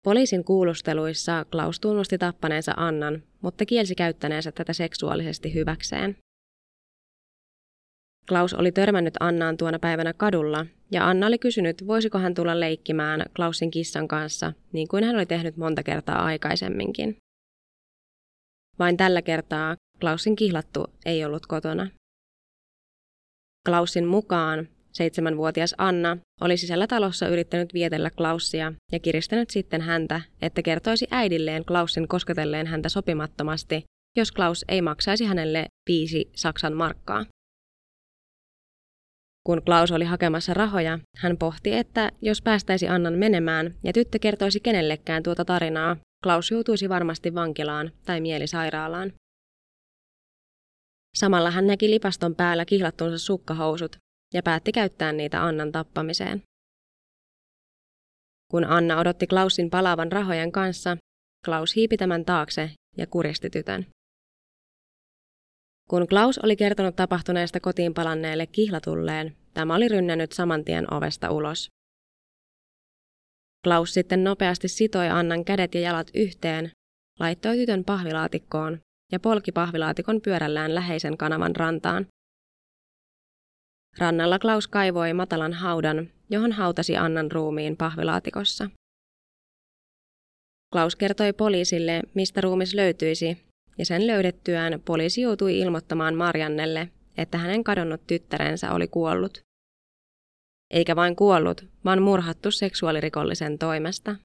Poliisin 0.04 0.45
kuulusteluissa 0.45 1.45
Klaus 1.50 1.80
tunnusti 1.80 2.18
tappaneensa 2.18 2.73
Annan, 2.76 3.23
mutta 3.42 3.66
kielsi 3.66 3.95
käyttäneensä 3.95 4.52
tätä 4.52 4.73
seksuaalisesti 4.73 5.54
hyväkseen. 5.54 6.16
Klaus 8.28 8.54
oli 8.54 8.73
törmännyt 8.73 9.14
Annaan 9.20 9.56
tuona 9.56 9.78
päivänä 9.78 10.12
kadulla, 10.12 10.66
ja 10.90 11.08
Anna 11.08 11.26
oli 11.26 11.38
kysynyt, 11.38 11.87
voisiko 11.87 12.18
hän 12.18 12.35
tulla 12.35 12.61
leikkimään 12.61 13.25
Klausin 13.37 13.70
kissan 13.70 14.08
kanssa, 14.08 14.52
niin 14.73 14.88
kuin 14.88 15.04
hän 15.04 15.16
oli 15.16 15.26
tehnyt 15.26 15.56
monta 15.56 15.82
kertaa 15.82 16.25
aikaisemminkin. 16.25 17.16
Vain 18.78 18.97
tällä 18.97 19.23
kertaa 19.23 19.76
Klausin 20.00 20.37
kihlattu 20.37 20.87
ei 21.06 21.25
ollut 21.25 21.47
kotona. 21.47 21.90
Klausin 23.68 24.06
mukaan 24.06 24.68
seitsemänvuotias 24.92 25.75
Anna 25.78 26.18
oli 26.40 26.56
sisällä 26.56 26.87
talossa 26.87 27.28
yrittänyt 27.28 27.75
vietellä 27.75 28.11
Klaussia 28.11 28.73
ja 28.92 28.99
kiristänyt 28.99 29.50
sitten 29.50 29.80
häntä, 29.80 30.20
että 30.42 30.62
kertoisi 30.62 31.06
äidilleen 31.11 31.64
Klausin 31.64 32.08
kosketelleen 32.08 32.66
häntä 32.66 32.88
sopimattomasti, 32.88 33.85
jos 34.16 34.32
Klaus 34.32 34.64
ei 34.68 34.82
maksaisi 34.82 35.25
hänelle 35.25 35.66
viisi 35.90 36.30
Saksan 36.37 36.73
markkaa. 36.73 37.25
Kun 39.49 39.62
Klaus 39.64 39.93
oli 39.93 40.05
hakemassa 40.05 40.55
rahoja, 40.55 40.99
hän 41.17 41.37
pohti, 41.37 41.73
että 41.73 42.12
jos 42.23 42.43
päästäisi 42.43 42.88
Annan 42.88 43.14
menemään 43.14 43.75
ja 43.85 43.93
tyttö 43.93 44.19
kertoisi 44.19 44.61
kenellekään 44.61 45.23
tuota 45.23 45.45
tarinaa, 45.45 45.97
Klaus 46.23 46.50
joutuisi 46.50 46.88
varmasti 46.88 47.35
vankilaan 47.35 47.93
tai 48.07 48.21
mielisairaalaan. 48.21 49.12
Samalla 51.17 51.50
hän 51.50 51.67
näki 51.67 51.90
lipaston 51.90 52.35
päällä 52.35 52.64
kihlattunsa 52.64 53.19
sukkahousut 53.19 53.97
ja 54.35 54.43
päätti 54.43 54.73
käyttää 54.73 55.12
niitä 55.12 55.45
Annan 55.45 55.73
tappamiseen. 55.73 56.43
Kun 58.50 58.64
Anna 58.64 58.99
odotti 58.99 59.26
Klausin 59.26 59.71
palaavan 59.71 60.12
rahojen 60.12 60.52
kanssa, 60.52 60.97
Klaus 61.45 61.76
hiipi 61.76 61.97
tämän 61.97 62.25
taakse 62.25 62.71
ja 62.97 63.07
kuristi 63.07 63.50
tytön. 63.50 63.87
Kun 65.90 66.07
Klaus 66.09 66.38
oli 66.38 66.57
kertonut 66.57 66.97
tapahtuneesta 66.97 67.61
kotiin 67.61 67.95
palanneelle 67.95 68.47
kihlatulleen, 68.47 69.38
tämä 69.55 69.75
oli 69.75 69.88
rynnännyt 69.88 70.33
saman 70.33 70.64
tien 70.64 70.95
ovesta 70.95 71.31
ulos. 71.31 71.69
Klaus 73.64 73.95
sitten 73.95 74.25
nopeasti 74.25 74.69
sitoi 74.69 75.09
Annan 75.09 75.45
kädet 75.45 75.75
ja 75.75 75.81
jalat 75.81 76.11
yhteen, 76.14 76.71
laittoi 77.21 77.57
tytön 77.57 77.85
pahvilaatikkoon 77.85 78.81
ja 79.12 79.21
polki 79.21 79.52
pahvilaatikon 79.52 80.21
pyörällään 80.21 80.75
läheisen 80.75 81.17
kanavan 81.17 81.57
rantaan. 81.57 82.07
Rannalla 83.99 84.38
Klaus 84.38 84.69
kaivoi 84.69 85.12
matalan 85.12 85.52
haudan, 85.52 86.11
johon 86.31 86.52
hautasi 86.52 86.97
Annan 86.97 87.33
ruumiin 87.33 87.76
pahvilaatikossa. 87.76 88.71
Klaus 90.73 90.97
kertoi 90.97 91.33
poliisille, 91.33 92.02
mistä 92.14 92.40
ruumis 92.40 92.75
löytyisi, 92.75 93.38
ja 93.78 93.85
sen 93.85 94.07
löydettyään 94.07 94.83
poliisi 94.85 95.21
joutui 95.21 95.59
ilmoittamaan 95.59 96.14
Mariannelle, 96.14 96.88
että 97.18 97.38
hänen 97.38 97.64
kadonnut 97.64 98.06
tyttärensä 98.06 98.72
oli 98.72 98.88
kuollut. 98.88 99.40
Eikä 100.70 100.96
vain 100.96 101.16
kuollut, 101.16 101.66
vaan 101.84 102.02
murhattu 102.02 102.50
seksuaalirikollisen 102.50 103.58
toimesta. 103.58 104.16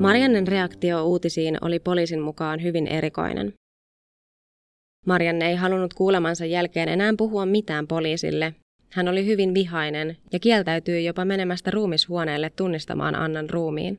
Mariannen 0.00 0.48
reaktio 0.48 1.04
uutisiin 1.04 1.58
oli 1.60 1.78
poliisin 1.78 2.20
mukaan 2.20 2.62
hyvin 2.62 2.86
erikoinen. 2.86 3.52
Marianne 5.06 5.48
ei 5.48 5.56
halunnut 5.56 5.94
kuulemansa 5.94 6.44
jälkeen 6.44 6.88
enää 6.88 7.14
puhua 7.18 7.46
mitään 7.46 7.86
poliisille. 7.86 8.54
Hän 8.90 9.08
oli 9.08 9.26
hyvin 9.26 9.54
vihainen 9.54 10.16
ja 10.32 10.38
kieltäytyi 10.38 11.04
jopa 11.04 11.24
menemästä 11.24 11.70
ruumishuoneelle 11.70 12.50
tunnistamaan 12.50 13.14
Annan 13.14 13.50
ruumiin. 13.50 13.98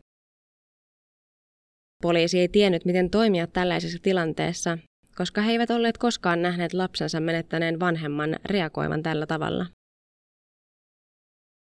Poliisi 2.04 2.40
ei 2.40 2.48
tiennyt, 2.48 2.86
miten 2.86 3.10
toimia 3.10 3.48
tällaisessa 3.48 4.00
tilanteessa, 4.02 4.78
koska 5.16 5.42
he 5.42 5.52
eivät 5.52 5.70
olleet 5.70 5.98
koskaan 5.98 6.42
nähneet 6.42 6.74
lapsensa 6.74 7.20
menettäneen 7.20 7.80
vanhemman 7.80 8.36
reagoivan 8.46 9.04
tällä 9.04 9.26
tavalla. 9.26 9.66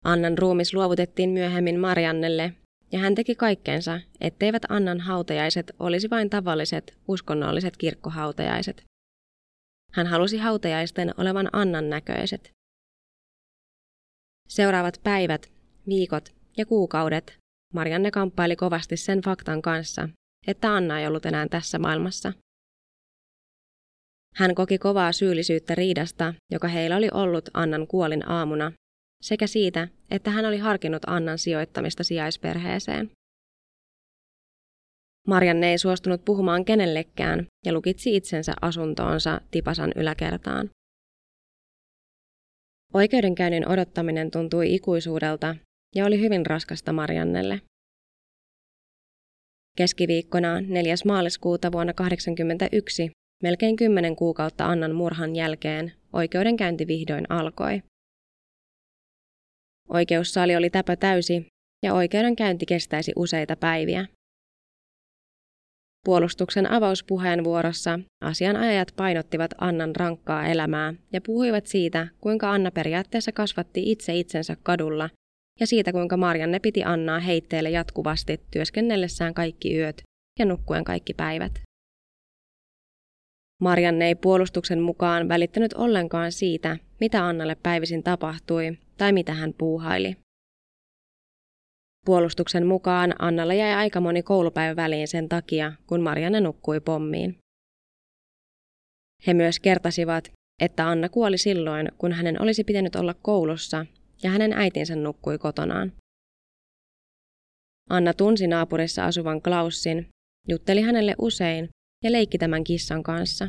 Annan 0.05 0.37
ruumis 0.37 0.73
luovutettiin 0.73 1.29
myöhemmin 1.29 1.79
Mariannelle, 1.79 2.53
ja 2.91 2.99
hän 2.99 3.15
teki 3.15 3.35
kaikkensa, 3.35 3.99
etteivät 4.21 4.63
Annan 4.69 4.99
hautajaiset 4.99 5.71
olisi 5.79 6.09
vain 6.09 6.29
tavalliset, 6.29 6.97
uskonnolliset 7.07 7.77
kirkkohautajaiset. 7.77 8.83
Hän 9.91 10.07
halusi 10.07 10.37
hautajaisten 10.37 11.13
olevan 11.17 11.49
Annan 11.53 11.89
näköiset. 11.89 12.56
Seuraavat 14.47 14.99
päivät, 15.03 15.51
viikot 15.87 16.35
ja 16.57 16.65
kuukaudet 16.65 17.37
Marianne 17.73 18.11
kamppaili 18.11 18.55
kovasti 18.55 18.97
sen 18.97 19.21
faktan 19.21 19.61
kanssa, 19.61 20.09
että 20.47 20.73
Anna 20.73 20.99
ei 20.99 21.07
ollut 21.07 21.25
enää 21.25 21.47
tässä 21.47 21.79
maailmassa. 21.79 22.33
Hän 24.35 24.55
koki 24.55 24.77
kovaa 24.77 25.11
syyllisyyttä 25.11 25.75
riidasta, 25.75 26.33
joka 26.51 26.67
heillä 26.67 26.97
oli 26.97 27.09
ollut 27.13 27.49
Annan 27.53 27.87
kuolin 27.87 28.29
aamuna, 28.29 28.71
sekä 29.21 29.47
siitä, 29.47 29.87
että 30.11 30.29
hän 30.29 30.45
oli 30.45 30.57
harkinnut 30.57 31.01
Annan 31.07 31.37
sijoittamista 31.37 32.03
sijaisperheeseen. 32.03 33.11
Marianne 35.27 35.71
ei 35.71 35.77
suostunut 35.77 36.25
puhumaan 36.25 36.65
kenellekään 36.65 37.45
ja 37.65 37.73
lukitsi 37.73 38.15
itsensä 38.15 38.53
asuntoonsa 38.61 39.41
Tipasan 39.51 39.91
yläkertaan. 39.95 40.69
Oikeudenkäynnin 42.93 43.67
odottaminen 43.69 44.31
tuntui 44.31 44.75
ikuisuudelta 44.75 45.55
ja 45.95 46.05
oli 46.05 46.19
hyvin 46.19 46.45
raskasta 46.45 46.93
Mariannelle. 46.93 47.61
Keskiviikkona 49.77 50.61
4. 50.61 50.95
maaliskuuta 51.05 51.71
vuonna 51.71 51.93
1981, 51.93 53.11
melkein 53.43 53.75
kymmenen 53.75 54.15
kuukautta 54.15 54.65
Annan 54.65 54.95
murhan 54.95 55.35
jälkeen, 55.35 55.93
oikeudenkäynti 56.13 56.87
vihdoin 56.87 57.25
alkoi. 57.29 57.81
Oikeussali 59.89 60.55
oli 60.55 60.69
täpö 60.69 60.95
täysi 60.95 61.47
ja 61.83 61.93
oikeudenkäynti 61.93 62.65
kestäisi 62.65 63.11
useita 63.15 63.55
päiviä. 63.55 64.05
Puolustuksen 66.07 66.71
avauspuheenvuorossa 66.71 67.99
asianajajat 68.21 68.93
painottivat 68.95 69.51
Annan 69.57 69.95
rankkaa 69.95 70.45
elämää 70.47 70.93
ja 71.13 71.21
puhuivat 71.21 71.65
siitä, 71.65 72.07
kuinka 72.21 72.51
Anna 72.51 72.71
periaatteessa 72.71 73.31
kasvatti 73.31 73.91
itse 73.91 74.15
itsensä 74.15 74.57
kadulla 74.63 75.09
ja 75.59 75.67
siitä, 75.67 75.91
kuinka 75.91 76.17
Marianne 76.17 76.59
piti 76.59 76.83
Annaa 76.83 77.19
heitteelle 77.19 77.69
jatkuvasti 77.69 78.41
työskennellessään 78.51 79.33
kaikki 79.33 79.77
yöt 79.77 80.01
ja 80.39 80.45
nukkuen 80.45 80.83
kaikki 80.83 81.13
päivät. 81.13 81.61
Marianne 83.61 84.07
ei 84.07 84.15
puolustuksen 84.15 84.81
mukaan 84.81 85.29
välittänyt 85.29 85.73
ollenkaan 85.73 86.31
siitä, 86.31 86.77
mitä 86.99 87.25
Annalle 87.25 87.55
päivisin 87.63 88.03
tapahtui 88.03 88.77
tai 88.97 89.11
mitä 89.13 89.33
hän 89.33 89.53
puuhaili. 89.53 90.15
Puolustuksen 92.07 92.67
mukaan 92.67 93.13
Annalla 93.19 93.53
jäi 93.53 93.73
aika 93.73 94.01
moni 94.01 94.23
koulupäivä 94.23 94.75
väliin 94.75 95.07
sen 95.07 95.29
takia, 95.29 95.73
kun 95.87 96.01
Marianne 96.01 96.41
nukkui 96.41 96.79
pommiin. 96.79 97.37
He 99.27 99.33
myös 99.33 99.59
kertasivat, 99.59 100.31
että 100.61 100.89
Anna 100.89 101.09
kuoli 101.09 101.37
silloin, 101.37 101.91
kun 101.97 102.11
hänen 102.11 102.41
olisi 102.41 102.63
pitänyt 102.63 102.95
olla 102.95 103.13
koulussa 103.13 103.85
ja 104.23 104.29
hänen 104.29 104.53
äitinsä 104.53 104.95
nukkui 104.95 105.37
kotonaan. 105.37 105.91
Anna 107.89 108.13
tunsi 108.13 108.47
naapurissa 108.47 109.05
asuvan 109.05 109.41
Klaussin, 109.41 110.07
jutteli 110.47 110.81
hänelle 110.81 111.15
usein 111.21 111.69
ja 112.03 112.11
leikki 112.11 112.37
tämän 112.37 112.63
kissan 112.63 113.03
kanssa. 113.03 113.47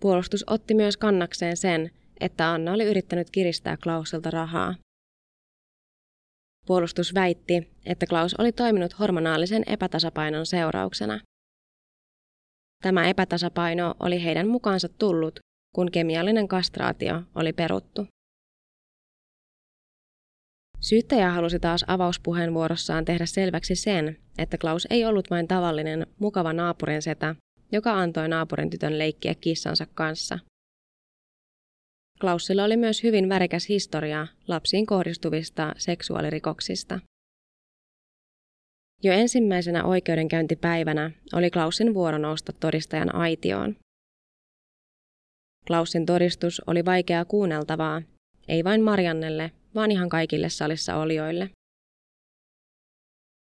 Puolustus 0.00 0.44
otti 0.46 0.74
myös 0.74 0.96
kannakseen 0.96 1.56
sen, 1.56 1.90
että 2.20 2.50
Anna 2.52 2.72
oli 2.72 2.84
yrittänyt 2.84 3.30
kiristää 3.30 3.76
Klausilta 3.76 4.30
rahaa. 4.30 4.74
Puolustus 6.68 7.14
väitti, 7.14 7.70
että 7.86 8.06
Klaus 8.06 8.34
oli 8.34 8.52
toiminut 8.52 8.98
hormonaalisen 8.98 9.62
epätasapainon 9.66 10.46
seurauksena. 10.46 11.20
Tämä 12.82 13.08
epätasapaino 13.08 13.94
oli 14.00 14.24
heidän 14.24 14.48
mukaansa 14.48 14.88
tullut, 14.88 15.40
kun 15.74 15.90
kemiallinen 15.90 16.48
kastraatio 16.48 17.22
oli 17.34 17.52
peruttu. 17.52 18.06
Syyttäjä 20.80 21.30
halusi 21.30 21.58
taas 21.58 21.84
avauspuheenvuorossaan 21.86 23.04
tehdä 23.04 23.26
selväksi 23.26 23.74
sen, 23.74 24.16
että 24.38 24.58
Klaus 24.58 24.86
ei 24.90 25.04
ollut 25.04 25.30
vain 25.30 25.48
tavallinen, 25.48 26.06
mukava 26.18 26.52
naapurin 26.52 27.02
setä, 27.02 27.34
joka 27.72 28.00
antoi 28.00 28.28
naapurin 28.28 28.70
tytön 28.70 28.98
leikkiä 28.98 29.34
kissansa 29.34 29.86
kanssa. 29.94 30.38
Klausilla 32.20 32.64
oli 32.64 32.76
myös 32.76 33.02
hyvin 33.02 33.28
värikäs 33.28 33.68
historia 33.68 34.26
lapsiin 34.48 34.86
kohdistuvista 34.86 35.74
seksuaalirikoksista. 35.78 37.00
Jo 39.02 39.12
ensimmäisenä 39.12 39.84
oikeudenkäyntipäivänä 39.84 41.10
oli 41.32 41.50
Klausin 41.50 41.94
vuoro 41.94 42.18
nousta 42.18 42.52
todistajan 42.52 43.14
aitioon. 43.14 43.76
Klausin 45.66 46.06
todistus 46.06 46.62
oli 46.66 46.84
vaikeaa 46.84 47.24
kuunneltavaa, 47.24 48.02
ei 48.48 48.64
vain 48.64 48.82
Mariannelle, 48.82 49.50
vaan 49.74 49.90
ihan 49.90 50.08
kaikille 50.08 50.48
salissa 50.48 50.96
olijoille. 50.96 51.50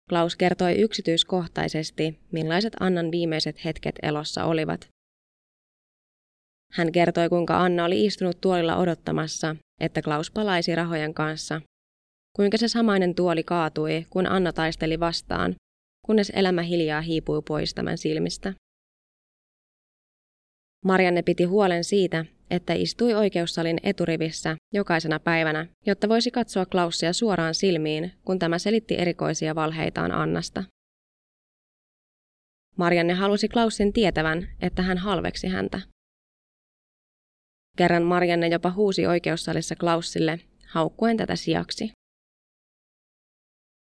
Klaus 0.09 0.35
kertoi 0.35 0.81
yksityiskohtaisesti, 0.81 2.19
millaiset 2.31 2.73
Annan 2.79 3.11
viimeiset 3.11 3.65
hetket 3.65 3.95
elossa 4.03 4.45
olivat. 4.45 4.94
Hän 6.75 6.91
kertoi, 6.91 7.29
kuinka 7.29 7.63
Anna 7.63 7.85
oli 7.85 8.05
istunut 8.05 8.41
tuolilla 8.41 8.77
odottamassa, 8.77 9.55
että 9.79 10.01
Klaus 10.01 10.31
palaisi 10.31 10.75
rahojen 10.75 11.13
kanssa, 11.13 11.61
kuinka 12.35 12.57
se 12.57 12.67
samainen 12.67 13.15
tuoli 13.15 13.43
kaatui, 13.43 14.05
kun 14.09 14.27
Anna 14.27 14.53
taisteli 14.53 14.99
vastaan, 14.99 15.55
kunnes 16.05 16.31
elämä 16.35 16.61
hiljaa 16.61 17.01
hiipui 17.01 17.41
pois 17.47 17.73
tämän 17.73 17.97
silmistä. 17.97 18.53
Marianne 20.85 21.21
piti 21.21 21.43
huolen 21.43 21.83
siitä, 21.83 22.25
että 22.49 22.73
istui 22.73 23.13
oikeussalin 23.13 23.77
eturivissä 23.83 24.57
jokaisena 24.73 25.19
päivänä, 25.19 25.67
jotta 25.85 26.09
voisi 26.09 26.31
katsoa 26.31 26.65
Klaussia 26.65 27.13
suoraan 27.13 27.55
silmiin, 27.55 28.11
kun 28.25 28.39
tämä 28.39 28.59
selitti 28.59 28.95
erikoisia 28.97 29.55
valheitaan 29.55 30.11
Annasta. 30.11 30.63
Marianne 32.77 33.13
halusi 33.13 33.47
Klaussin 33.47 33.93
tietävän, 33.93 34.47
että 34.61 34.81
hän 34.81 34.97
halveksi 34.97 35.47
häntä. 35.47 35.94
Kerran 37.75 38.03
Marianne 38.03 38.47
jopa 38.47 38.71
huusi 38.71 39.07
oikeussalissa 39.07 39.75
Klaussille, 39.75 40.39
haukkuen 40.67 41.17
tätä 41.17 41.35
sijaksi. 41.35 41.91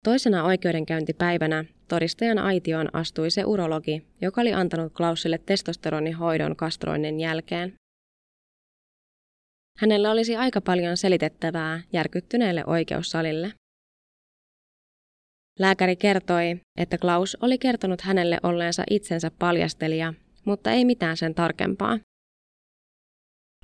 Toisena 0.03 0.43
oikeudenkäyntipäivänä 0.43 1.65
todistajan 1.87 2.39
aitioon 2.39 2.95
astui 2.95 3.31
se 3.31 3.45
urologi, 3.45 4.07
joka 4.21 4.41
oli 4.41 4.53
antanut 4.53 4.93
Klaussille 4.93 5.37
testosteronihoidon 5.37 6.55
kastroinnin 6.55 7.19
jälkeen. 7.19 7.73
Hänellä 9.77 10.11
olisi 10.11 10.35
aika 10.35 10.61
paljon 10.61 10.97
selitettävää 10.97 11.81
järkyttyneelle 11.93 12.63
oikeussalille. 12.65 13.53
Lääkäri 15.59 15.95
kertoi, 15.95 16.61
että 16.77 16.97
Klaus 16.97 17.37
oli 17.41 17.57
kertonut 17.57 18.01
hänelle 18.01 18.39
olleensa 18.43 18.83
itsensä 18.89 19.31
paljastelija, 19.39 20.13
mutta 20.45 20.71
ei 20.71 20.85
mitään 20.85 21.17
sen 21.17 21.35
tarkempaa. 21.35 21.99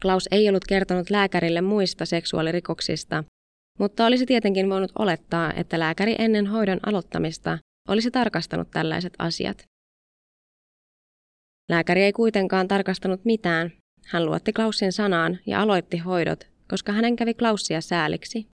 Klaus 0.02 0.28
ei 0.32 0.50
ollut 0.50 0.66
kertonut 0.66 1.10
lääkärille 1.10 1.62
muista 1.62 2.06
seksuaalirikoksista, 2.06 3.24
mutta 3.80 4.06
olisi 4.06 4.26
tietenkin 4.26 4.70
voinut 4.70 4.92
olettaa, 5.00 5.54
että 5.54 5.80
lääkäri 5.80 6.16
ennen 6.20 6.48
hoidon 6.48 6.80
aloittamista 6.86 7.58
olisi 7.88 8.12
tarkastanut 8.12 8.72
tällaiset 8.72 9.14
asiat. 9.20 9.64
Lääkäri 11.70 12.04
ei 12.04 12.14
kuitenkaan 12.14 12.68
tarkastanut 12.68 13.26
mitään. 13.26 13.72
Hän 14.06 14.26
luotti 14.26 14.54
Klausin 14.54 14.92
sanaan 14.92 15.40
ja 15.46 15.62
aloitti 15.62 15.98
hoidot, 15.98 16.48
koska 16.70 16.92
hänen 16.92 17.16
kävi 17.16 17.34
Klausia 17.34 17.82
sääliksi. 17.82 18.48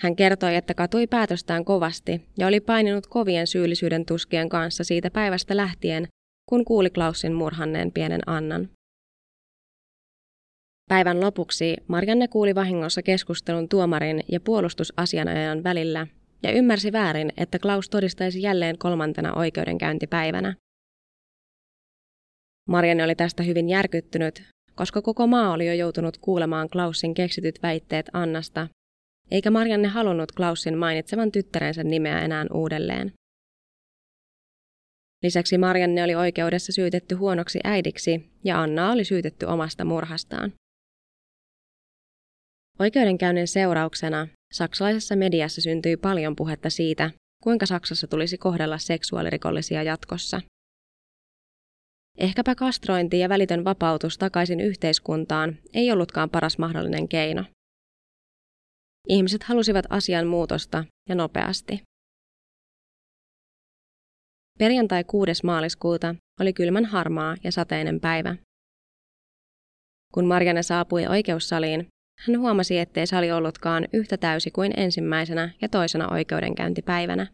Hän 0.00 0.16
kertoi, 0.16 0.56
että 0.56 0.74
katui 0.74 1.06
päätöstään 1.06 1.64
kovasti 1.64 2.28
ja 2.38 2.46
oli 2.46 2.60
paininut 2.60 3.06
kovien 3.06 3.46
syyllisyyden 3.46 4.06
tuskien 4.06 4.48
kanssa 4.48 4.84
siitä 4.84 5.10
päivästä 5.10 5.56
lähtien, 5.56 6.08
kun 6.48 6.64
kuuli 6.64 6.90
Klausin 6.90 7.32
murhanneen 7.32 7.92
pienen 7.92 8.20
Annan. 8.26 8.68
Päivän 10.88 11.20
lopuksi 11.20 11.76
Marianne 11.88 12.28
kuuli 12.28 12.54
vahingossa 12.54 13.02
keskustelun 13.02 13.68
tuomarin 13.68 14.20
ja 14.32 14.40
puolustusasianajajan 14.40 15.64
välillä 15.64 16.06
ja 16.42 16.52
ymmärsi 16.52 16.92
väärin, 16.92 17.32
että 17.36 17.58
Klaus 17.58 17.88
todistaisi 17.88 18.42
jälleen 18.42 18.78
kolmantena 18.78 19.34
oikeudenkäyntipäivänä. 19.34 20.54
Marianne 22.68 23.04
oli 23.04 23.14
tästä 23.14 23.42
hyvin 23.42 23.68
järkyttynyt, 23.68 24.42
koska 24.74 25.02
koko 25.02 25.26
maa 25.26 25.52
oli 25.52 25.66
jo 25.66 25.72
joutunut 25.72 26.18
kuulemaan 26.18 26.68
Klausin 26.70 27.14
keksityt 27.14 27.58
väitteet 27.62 28.06
Annasta, 28.12 28.68
eikä 29.30 29.50
Marianne 29.50 29.88
halunnut 29.88 30.32
Klausin 30.32 30.78
mainitsevan 30.78 31.32
tyttärensä 31.32 31.84
nimeä 31.84 32.20
enää 32.20 32.46
uudelleen. 32.54 33.12
Lisäksi 35.22 35.58
Marianne 35.58 36.04
oli 36.04 36.14
oikeudessa 36.14 36.72
syytetty 36.72 37.14
huonoksi 37.14 37.60
äidiksi 37.64 38.30
ja 38.44 38.62
Anna 38.62 38.92
oli 38.92 39.04
syytetty 39.04 39.46
omasta 39.46 39.84
murhastaan. 39.84 40.52
Oikeudenkäynnin 42.82 43.48
seurauksena 43.48 44.28
saksalaisessa 44.52 45.16
mediassa 45.16 45.60
syntyi 45.60 45.96
paljon 45.96 46.36
puhetta 46.36 46.70
siitä, 46.70 47.10
kuinka 47.42 47.66
Saksassa 47.66 48.06
tulisi 48.06 48.38
kohdella 48.38 48.78
seksuaalirikollisia 48.78 49.82
jatkossa. 49.82 50.40
Ehkäpä 52.18 52.54
kastrointi 52.54 53.18
ja 53.18 53.28
välitön 53.28 53.64
vapautus 53.64 54.18
takaisin 54.18 54.60
yhteiskuntaan 54.60 55.58
ei 55.74 55.92
ollutkaan 55.92 56.30
paras 56.30 56.58
mahdollinen 56.58 57.08
keino. 57.08 57.44
Ihmiset 59.08 59.42
halusivat 59.42 59.84
asian 59.90 60.26
muutosta 60.26 60.84
ja 61.08 61.14
nopeasti. 61.14 61.82
Perjantai 64.58 65.04
6. 65.04 65.32
maaliskuuta 65.44 66.14
oli 66.40 66.52
kylmän 66.52 66.84
harmaa 66.84 67.36
ja 67.44 67.52
sateinen 67.52 68.00
päivä. 68.00 68.36
Kun 70.14 70.26
Marianne 70.26 70.62
saapui 70.62 71.06
oikeussaliin, 71.06 71.88
hän 72.26 72.40
huomasi, 72.40 72.78
ettei 72.78 73.06
sali 73.06 73.32
ollutkaan 73.32 73.88
yhtä 73.92 74.16
täysi 74.16 74.50
kuin 74.50 74.72
ensimmäisenä 74.76 75.50
ja 75.62 75.68
toisena 75.68 76.08
oikeudenkäyntipäivänä. 76.12 77.26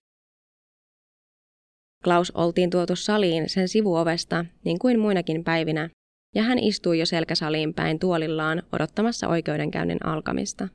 Klaus 2.04 2.30
oltiin 2.30 2.70
tuotu 2.70 2.96
saliin 2.96 3.48
sen 3.48 3.68
sivuovesta, 3.68 4.44
niin 4.64 4.78
kuin 4.78 4.98
muinakin 4.98 5.44
päivinä, 5.44 5.90
ja 6.34 6.42
hän 6.42 6.58
istui 6.58 6.98
jo 6.98 7.06
selkäsaliin 7.06 7.74
päin 7.74 7.98
tuolillaan 7.98 8.62
odottamassa 8.72 9.28
oikeudenkäynnin 9.28 10.06
alkamista. 10.06 10.68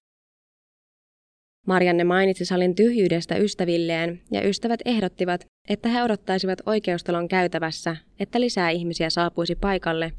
Marianne 1.67 2.03
mainitsi 2.03 2.45
salin 2.45 2.75
tyhjyydestä 2.75 3.35
ystävilleen, 3.35 4.21
ja 4.31 4.47
ystävät 4.47 4.79
ehdottivat, 4.85 5.45
että 5.69 5.89
he 5.89 6.03
odottaisivat 6.03 6.59
oikeustalon 6.65 7.27
käytävässä, 7.27 7.95
että 8.19 8.39
lisää 8.41 8.69
ihmisiä 8.69 9.09
saapuisi 9.09 9.55
paikalle, 9.55 10.11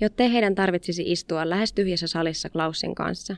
jottei 0.00 0.32
heidän 0.32 0.54
tarvitsisi 0.54 1.12
istua 1.12 1.48
lähes 1.48 1.72
tyhjässä 1.72 2.06
salissa 2.06 2.50
Klausin 2.50 2.94
kanssa. 2.94 3.36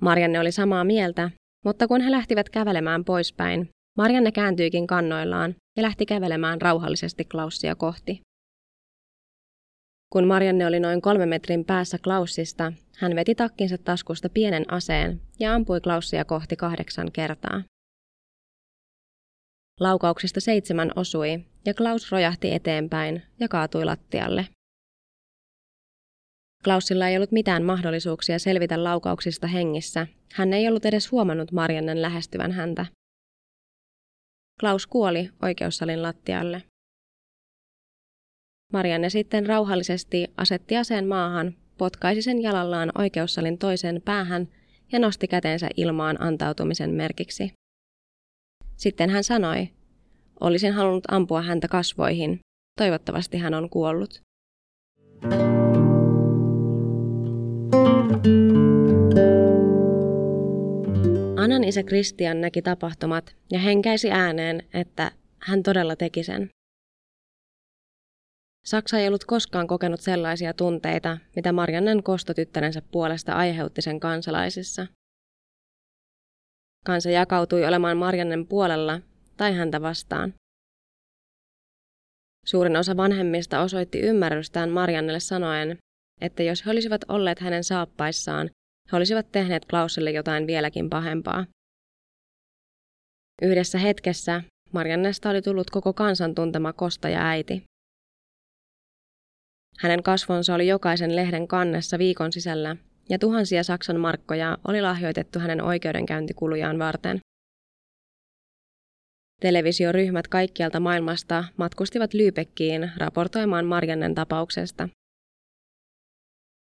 Marianne 0.00 0.40
oli 0.40 0.52
samaa 0.52 0.84
mieltä, 0.84 1.30
mutta 1.64 1.88
kun 1.88 2.00
he 2.00 2.10
lähtivät 2.10 2.48
kävelemään 2.48 3.04
poispäin, 3.04 3.68
Marianne 3.96 4.32
kääntyikin 4.32 4.86
kannoillaan 4.86 5.54
ja 5.76 5.82
lähti 5.82 6.06
kävelemään 6.06 6.60
rauhallisesti 6.60 7.24
Klaussia 7.24 7.74
kohti. 7.74 8.20
Kun 10.12 10.26
Marianne 10.26 10.66
oli 10.66 10.80
noin 10.80 11.02
kolme 11.02 11.26
metrin 11.26 11.64
päässä 11.64 11.98
Klaussista, 11.98 12.72
hän 12.96 13.16
veti 13.16 13.34
takkinsa 13.34 13.78
taskusta 13.78 14.28
pienen 14.28 14.72
aseen 14.72 15.20
ja 15.40 15.54
ampui 15.54 15.80
Klaussia 15.80 16.24
kohti 16.24 16.56
kahdeksan 16.56 17.12
kertaa. 17.12 17.62
Laukauksista 19.80 20.40
seitsemän 20.40 20.92
osui 20.96 21.44
ja 21.66 21.74
Klaus 21.74 22.12
rojahti 22.12 22.52
eteenpäin 22.52 23.22
ja 23.40 23.48
kaatui 23.48 23.84
lattialle. 23.84 24.46
Klausilla 26.64 27.08
ei 27.08 27.16
ollut 27.16 27.32
mitään 27.32 27.64
mahdollisuuksia 27.64 28.38
selvitä 28.38 28.84
laukauksista 28.84 29.46
hengissä. 29.46 30.06
Hän 30.32 30.52
ei 30.52 30.68
ollut 30.68 30.84
edes 30.84 31.10
huomannut 31.12 31.52
Mariannen 31.52 32.02
lähestyvän 32.02 32.52
häntä. 32.52 32.86
Klaus 34.60 34.86
kuoli 34.86 35.30
oikeussalin 35.42 36.02
lattialle. 36.02 36.62
Marianne 38.72 39.10
sitten 39.10 39.46
rauhallisesti 39.46 40.28
asetti 40.36 40.76
aseen 40.76 41.06
maahan, 41.06 41.54
potkaisi 41.78 42.22
sen 42.22 42.42
jalallaan 42.42 42.92
oikeussalin 42.98 43.58
toiseen 43.58 44.02
päähän 44.04 44.48
ja 44.92 44.98
nosti 44.98 45.28
käteensä 45.28 45.68
ilmaan 45.76 46.22
antautumisen 46.22 46.90
merkiksi. 46.90 47.52
Sitten 48.76 49.10
hän 49.10 49.24
sanoi, 49.24 49.68
olisin 50.40 50.72
halunnut 50.72 51.04
ampua 51.10 51.42
häntä 51.42 51.68
kasvoihin, 51.68 52.40
toivottavasti 52.78 53.38
hän 53.38 53.54
on 53.54 53.70
kuollut. 53.70 54.20
Annan 61.36 61.64
isä 61.64 61.82
Kristian 61.82 62.40
näki 62.40 62.62
tapahtumat 62.62 63.36
ja 63.52 63.58
henkäisi 63.58 64.10
ääneen, 64.10 64.62
että 64.74 65.12
hän 65.38 65.62
todella 65.62 65.96
teki 65.96 66.22
sen. 66.22 66.50
Saksa 68.64 68.98
ei 68.98 69.08
ollut 69.08 69.24
koskaan 69.24 69.66
kokenut 69.66 70.00
sellaisia 70.00 70.54
tunteita, 70.54 71.18
mitä 71.36 71.52
Mariannen 71.52 72.02
kostotyttärensä 72.02 72.82
puolesta 72.82 73.32
aiheutti 73.32 73.82
sen 73.82 74.00
kansalaisissa. 74.00 74.86
Kansa 76.84 77.10
jakautui 77.10 77.64
olemaan 77.64 77.96
Mariannen 77.96 78.46
puolella 78.46 79.00
tai 79.36 79.54
häntä 79.54 79.82
vastaan. 79.82 80.34
Suurin 82.46 82.76
osa 82.76 82.96
vanhemmista 82.96 83.60
osoitti 83.60 84.00
ymmärrystään 84.00 84.70
Mariannelle 84.70 85.20
sanoen, 85.20 85.78
että 86.20 86.42
jos 86.42 86.66
he 86.66 86.70
olisivat 86.70 87.00
olleet 87.08 87.38
hänen 87.38 87.64
saappaissaan, 87.64 88.50
he 88.92 88.96
olisivat 88.96 89.32
tehneet 89.32 89.64
Klausille 89.64 90.10
jotain 90.10 90.46
vieläkin 90.46 90.90
pahempaa. 90.90 91.46
Yhdessä 93.42 93.78
hetkessä 93.78 94.42
Mariannesta 94.72 95.30
oli 95.30 95.42
tullut 95.42 95.70
koko 95.70 95.92
kansan 95.92 96.34
tuntema 96.34 96.72
kostaja 96.72 97.28
äiti. 97.28 97.62
Hänen 99.78 100.02
kasvonsa 100.02 100.54
oli 100.54 100.66
jokaisen 100.66 101.16
lehden 101.16 101.48
kannessa 101.48 101.98
viikon 101.98 102.32
sisällä, 102.32 102.76
ja 103.08 103.18
tuhansia 103.18 103.64
Saksan 103.64 104.00
markkoja 104.00 104.58
oli 104.68 104.82
lahjoitettu 104.82 105.38
hänen 105.38 105.62
oikeudenkäyntikulujaan 105.62 106.78
varten. 106.78 107.20
Televisioryhmät 109.40 110.28
kaikkialta 110.28 110.80
maailmasta 110.80 111.44
matkustivat 111.56 112.14
Lyypekkiin 112.14 112.92
raportoimaan 112.96 113.66
Mariannen 113.66 114.14
tapauksesta. 114.14 114.88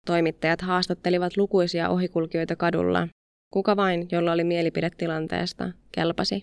Toimittajat 0.07 0.61
haastattelivat 0.61 1.37
lukuisia 1.37 1.89
ohikulkijoita 1.89 2.57
kadulla. 2.57 3.09
Kuka 3.53 3.77
vain, 3.77 4.09
jolla 4.13 4.33
oli 4.33 4.45
mielipide 4.45 4.91
tilanteesta, 4.91 5.71
kelpasi. 5.93 6.43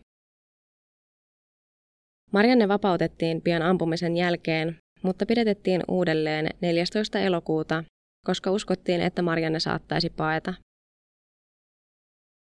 Marianne 2.32 2.68
vapautettiin 2.68 3.42
pian 3.42 3.62
ampumisen 3.62 4.18
jälkeen, 4.18 4.78
mutta 5.04 5.26
pidetettiin 5.26 5.82
uudelleen 5.88 6.50
14. 6.62 7.20
elokuuta, 7.20 7.84
koska 8.26 8.52
uskottiin, 8.52 9.02
että 9.02 9.22
Marianne 9.22 9.60
saattaisi 9.60 10.10
paeta. 10.10 10.54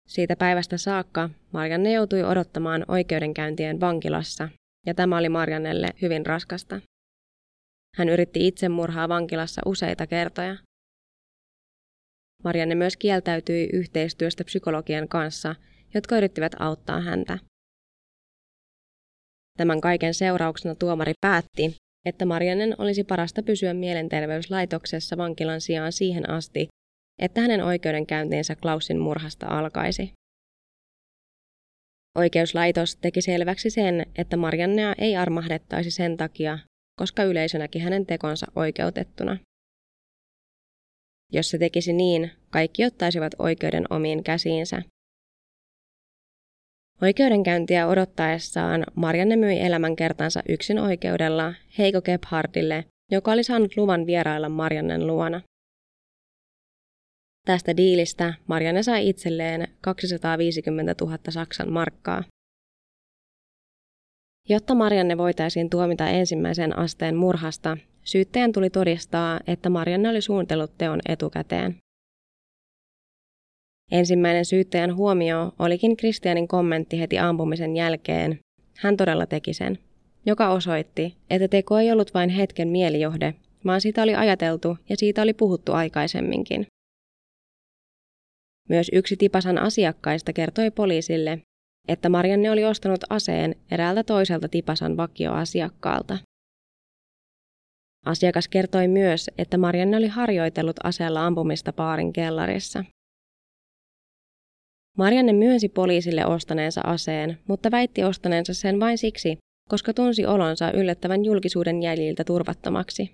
Siitä 0.08 0.36
päivästä 0.36 0.76
saakka 0.76 1.30
Marianne 1.52 1.92
joutui 1.92 2.22
odottamaan 2.22 2.84
oikeudenkäyntien 2.88 3.80
vankilassa, 3.80 4.48
ja 4.86 4.94
tämä 4.94 5.18
oli 5.18 5.28
Mariannelle 5.28 5.88
hyvin 6.02 6.26
raskasta. 6.26 6.80
Hän 7.96 8.08
yritti 8.08 8.46
itsemurhaa 8.46 9.08
vankilassa 9.08 9.62
useita 9.66 10.06
kertoja. 10.06 10.56
Marianne 12.44 12.74
myös 12.74 12.96
kieltäytyi 12.96 13.68
yhteistyöstä 13.72 14.44
psykologien 14.44 15.08
kanssa, 15.08 15.54
jotka 15.94 16.16
yrittivät 16.16 16.52
auttaa 16.58 17.00
häntä. 17.00 17.38
Tämän 19.58 19.80
kaiken 19.80 20.14
seurauksena 20.14 20.74
tuomari 20.74 21.12
päätti, 21.20 21.76
että 22.06 22.24
Mariannen 22.24 22.74
olisi 22.78 23.04
parasta 23.04 23.42
pysyä 23.42 23.74
mielenterveyslaitoksessa 23.74 25.16
vankilan 25.16 25.60
sijaan 25.60 25.92
siihen 25.92 26.30
asti, 26.30 26.68
että 27.18 27.40
hänen 27.40 27.64
oikeudenkäyntiensä 27.64 28.56
Klausin 28.56 28.98
murhasta 28.98 29.46
alkaisi. 29.46 30.12
Oikeuslaitos 32.16 32.96
teki 32.96 33.22
selväksi 33.22 33.70
sen, 33.70 34.06
että 34.16 34.36
Mariannea 34.36 34.94
ei 34.98 35.16
armahdettaisi 35.16 35.90
sen 35.90 36.16
takia, 36.16 36.58
koska 37.00 37.22
yleisö 37.22 37.58
näki 37.58 37.78
hänen 37.78 38.06
tekonsa 38.06 38.46
oikeutettuna. 38.56 39.36
Jos 41.32 41.50
se 41.50 41.58
tekisi 41.58 41.92
niin, 41.92 42.30
kaikki 42.50 42.84
ottaisivat 42.84 43.34
oikeuden 43.38 43.84
omiin 43.90 44.24
käsiinsä. 44.24 44.82
Oikeudenkäyntiä 47.02 47.86
odottaessaan 47.86 48.84
Marianne 48.94 49.36
myi 49.36 49.60
elämänkertansa 49.60 50.42
yksin 50.48 50.78
oikeudella 50.78 51.54
Heiko 51.78 52.02
Gebhardille, 52.02 52.84
joka 53.10 53.32
oli 53.32 53.44
saanut 53.44 53.76
luvan 53.76 54.06
vierailla 54.06 54.48
Mariannen 54.48 55.06
luona. 55.06 55.40
Tästä 57.46 57.76
diilistä 57.76 58.34
Marianne 58.46 58.82
sai 58.82 59.08
itselleen 59.08 59.68
250 59.80 60.94
000 61.00 61.18
Saksan 61.28 61.72
markkaa. 61.72 62.24
Jotta 64.48 64.74
Marianne 64.74 65.18
voitaisiin 65.18 65.70
tuomita 65.70 66.08
ensimmäisen 66.08 66.78
asteen 66.78 67.16
murhasta, 67.16 67.76
syyttäjän 68.04 68.52
tuli 68.52 68.70
todistaa, 68.70 69.40
että 69.46 69.70
Marianne 69.70 70.08
oli 70.08 70.20
suunnitellut 70.20 70.78
teon 70.78 71.00
etukäteen. 71.08 71.76
Ensimmäinen 73.90 74.44
syyttäjän 74.44 74.96
huomio 74.96 75.52
olikin 75.58 75.96
Kristianin 75.96 76.48
kommentti 76.48 77.00
heti 77.00 77.18
ampumisen 77.18 77.76
jälkeen. 77.76 78.38
Hän 78.76 78.96
todella 78.96 79.26
teki 79.26 79.54
sen, 79.54 79.78
joka 80.26 80.48
osoitti, 80.48 81.16
että 81.30 81.48
teko 81.48 81.78
ei 81.78 81.92
ollut 81.92 82.14
vain 82.14 82.30
hetken 82.30 82.68
mielijohde, 82.68 83.34
vaan 83.64 83.80
siitä 83.80 84.02
oli 84.02 84.14
ajateltu 84.14 84.78
ja 84.88 84.96
siitä 84.96 85.22
oli 85.22 85.34
puhuttu 85.34 85.72
aikaisemminkin. 85.72 86.66
Myös 88.68 88.90
yksi 88.92 89.16
Tipasan 89.16 89.58
asiakkaista 89.58 90.32
kertoi 90.32 90.70
poliisille, 90.70 91.38
että 91.88 92.08
Marianne 92.08 92.50
oli 92.50 92.64
ostanut 92.64 93.04
aseen 93.10 93.56
eräältä 93.70 94.04
toiselta 94.04 94.48
Tipasan 94.48 94.96
vakioasiakkaalta. 94.96 96.18
Asiakas 98.06 98.48
kertoi 98.48 98.88
myös, 98.88 99.30
että 99.38 99.58
Marianne 99.58 99.96
oli 99.96 100.08
harjoitellut 100.08 100.76
aseella 100.84 101.26
ampumista 101.26 101.72
paarin 101.72 102.12
kellarissa. 102.12 102.84
Marianne 104.98 105.32
myönsi 105.32 105.68
poliisille 105.68 106.26
ostaneensa 106.26 106.80
aseen, 106.84 107.38
mutta 107.48 107.70
väitti 107.70 108.04
ostaneensa 108.04 108.54
sen 108.54 108.80
vain 108.80 108.98
siksi, 108.98 109.38
koska 109.68 109.94
tunsi 109.94 110.26
olonsa 110.26 110.70
yllättävän 110.70 111.24
julkisuuden 111.24 111.82
jäljiltä 111.82 112.24
turvattomaksi. 112.24 113.12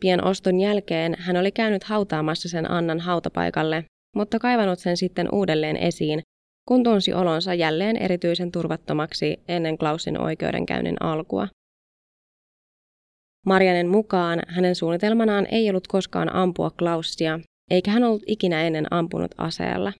Pien 0.00 0.24
oston 0.24 0.60
jälkeen 0.60 1.16
hän 1.18 1.36
oli 1.36 1.52
käynyt 1.52 1.84
hautaamassa 1.84 2.48
sen 2.48 2.70
Annan 2.70 3.00
hautapaikalle, 3.00 3.84
mutta 4.16 4.38
kaivannut 4.38 4.78
sen 4.78 4.96
sitten 4.96 5.28
uudelleen 5.32 5.76
esiin, 5.76 6.22
kun 6.68 6.82
tunsi 6.84 7.12
olonsa 7.12 7.54
jälleen 7.54 7.96
erityisen 7.96 8.52
turvattomaksi 8.52 9.40
ennen 9.48 9.78
Klausin 9.78 10.20
oikeudenkäynnin 10.20 11.02
alkua. 11.02 11.48
Marianen 13.48 13.88
mukaan 13.88 14.42
hänen 14.48 14.74
suunnitelmanaan 14.74 15.46
ei 15.50 15.70
ollut 15.70 15.88
koskaan 15.88 16.34
ampua 16.34 16.70
Klausia, 16.70 17.40
eikä 17.70 17.90
hän 17.90 18.04
ollut 18.04 18.22
ikinä 18.26 18.62
ennen 18.62 18.86
ampunut 18.90 19.30
aseella. 19.38 19.92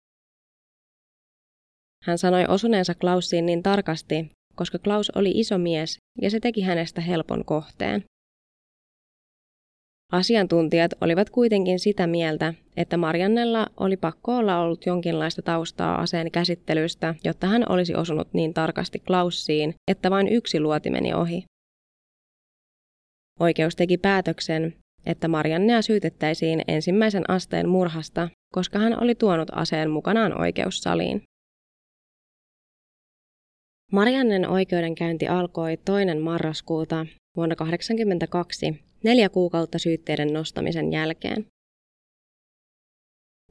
Hän 2.04 2.18
sanoi 2.18 2.44
osuneensa 2.48 2.94
Klausiin 2.94 3.46
niin 3.46 3.62
tarkasti, 3.62 4.30
koska 4.54 4.78
Klaus 4.78 5.10
oli 5.10 5.30
iso 5.30 5.58
mies 5.58 5.98
ja 6.22 6.30
se 6.30 6.40
teki 6.40 6.60
hänestä 6.62 7.00
helpon 7.00 7.44
kohteen. 7.44 8.04
Asiantuntijat 10.12 10.90
olivat 11.00 11.30
kuitenkin 11.30 11.78
sitä 11.78 12.06
mieltä, 12.06 12.54
että 12.76 12.96
Mariannella 12.96 13.66
oli 13.76 13.96
pakko 13.96 14.36
olla 14.36 14.58
ollut 14.58 14.86
jonkinlaista 14.86 15.42
taustaa 15.42 16.00
aseen 16.00 16.30
käsittelystä, 16.30 17.14
jotta 17.24 17.46
hän 17.46 17.64
olisi 17.68 17.94
osunut 17.94 18.28
niin 18.32 18.54
tarkasti 18.54 18.98
Klaussiin, 18.98 19.74
että 19.90 20.10
vain 20.10 20.28
yksi 20.28 20.60
luoti 20.60 20.90
meni 20.90 21.14
ohi. 21.14 21.44
Oikeus 23.40 23.76
teki 23.76 23.98
päätöksen, 23.98 24.74
että 25.06 25.28
Mariannea 25.28 25.82
syytettäisiin 25.82 26.62
ensimmäisen 26.68 27.30
asteen 27.30 27.68
murhasta, 27.68 28.28
koska 28.54 28.78
hän 28.78 29.02
oli 29.02 29.14
tuonut 29.14 29.48
aseen 29.52 29.90
mukanaan 29.90 30.40
oikeussaliin. 30.40 31.22
Mariannen 33.92 34.48
oikeudenkäynti 34.48 35.28
alkoi 35.28 35.76
toinen 35.76 36.20
marraskuuta 36.20 37.06
vuonna 37.36 37.56
1982 37.56 38.84
neljä 39.04 39.28
kuukautta 39.28 39.78
syytteiden 39.78 40.32
nostamisen 40.32 40.92
jälkeen. 40.92 41.46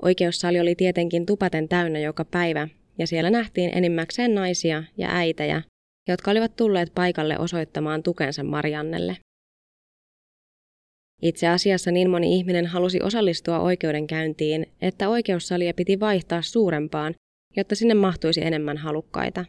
Oikeussali 0.02 0.60
oli 0.60 0.76
tietenkin 0.76 1.26
tupaten 1.26 1.68
täynnä 1.68 2.00
joka 2.00 2.26
päivä, 2.26 2.68
ja 2.98 3.08
siellä 3.08 3.30
nähtiin 3.30 3.78
enimmäkseen 3.78 4.36
naisia 4.36 4.84
ja 4.98 5.08
äitejä, 5.12 5.62
jotka 6.08 6.32
olivat 6.32 6.56
tulleet 6.56 6.92
paikalle 6.96 7.40
osoittamaan 7.40 8.04
tukensa 8.04 8.44
Mariannelle. 8.44 9.18
Itse 11.22 11.48
asiassa 11.48 11.92
niin 11.92 12.10
moni 12.10 12.36
ihminen 12.36 12.66
halusi 12.66 13.02
osallistua 13.02 13.60
oikeudenkäyntiin, 13.60 14.66
että 14.82 15.10
oikeussalia 15.10 15.74
piti 15.74 16.00
vaihtaa 16.00 16.42
suurempaan, 16.42 17.14
jotta 17.56 17.76
sinne 17.76 17.94
mahtuisi 17.94 18.46
enemmän 18.46 18.78
halukkaita. 18.78 19.46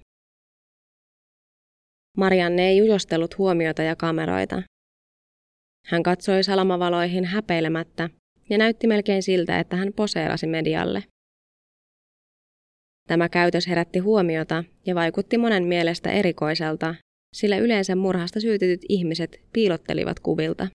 Marianne 2.16 2.68
ei 2.68 2.82
ujostellut 2.82 3.38
huomiota 3.38 3.82
ja 3.82 3.96
kameroita. 3.96 4.62
Hän 5.86 6.02
katsoi 6.02 6.44
salamavaloihin 6.44 7.24
häpeilemättä 7.24 8.10
ja 8.50 8.58
näytti 8.58 8.86
melkein 8.86 9.22
siltä, 9.22 9.60
että 9.60 9.76
hän 9.76 9.92
poseerasi 9.92 10.46
medialle. 10.46 11.04
Tämä 13.08 13.28
käytös 13.28 13.66
herätti 13.66 13.98
huomiota 13.98 14.64
ja 14.86 14.94
vaikutti 14.94 15.38
monen 15.38 15.64
mielestä 15.64 16.10
erikoiselta, 16.10 16.94
sillä 17.36 17.58
yleensä 17.58 17.96
murhasta 17.96 18.40
syytetyt 18.40 18.80
ihmiset 18.88 19.40
piilottelivat 19.52 20.20
kuvilta. 20.20 20.68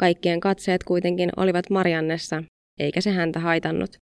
Kaikkien 0.00 0.40
katseet 0.40 0.84
kuitenkin 0.84 1.30
olivat 1.36 1.70
Mariannessa, 1.70 2.42
eikä 2.78 3.00
se 3.00 3.10
häntä 3.10 3.40
haitannut. 3.40 3.96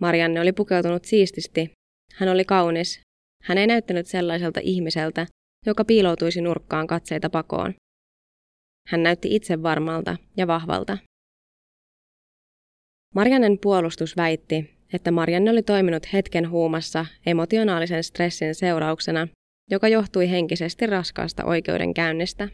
Marianne 0.00 0.40
oli 0.40 0.52
pukeutunut 0.52 1.04
siististi. 1.04 1.70
Hän 2.14 2.28
oli 2.28 2.44
kaunis. 2.44 3.00
Hän 3.42 3.58
ei 3.58 3.66
näyttänyt 3.66 4.06
sellaiselta 4.06 4.60
ihmiseltä, 4.62 5.26
joka 5.66 5.84
piiloutuisi 5.84 6.40
nurkkaan 6.40 6.86
katseita 6.86 7.30
pakoon. 7.30 7.74
Hän 8.88 9.02
näytti 9.02 9.34
itse 9.36 9.62
varmalta 9.62 10.16
ja 10.36 10.46
vahvalta. 10.46 10.98
Mariannen 13.14 13.58
puolustus 13.58 14.16
väitti, 14.16 14.70
että 14.92 15.10
Marianne 15.10 15.50
oli 15.50 15.62
toiminut 15.62 16.12
hetken 16.12 16.50
huumassa 16.50 17.06
emotionaalisen 17.26 18.04
stressin 18.04 18.54
seurauksena, 18.54 19.28
joka 19.70 19.88
johtui 19.88 20.30
henkisesti 20.30 20.86
raskaasta 20.86 21.44
oikeudenkäynnistä. 21.44 22.48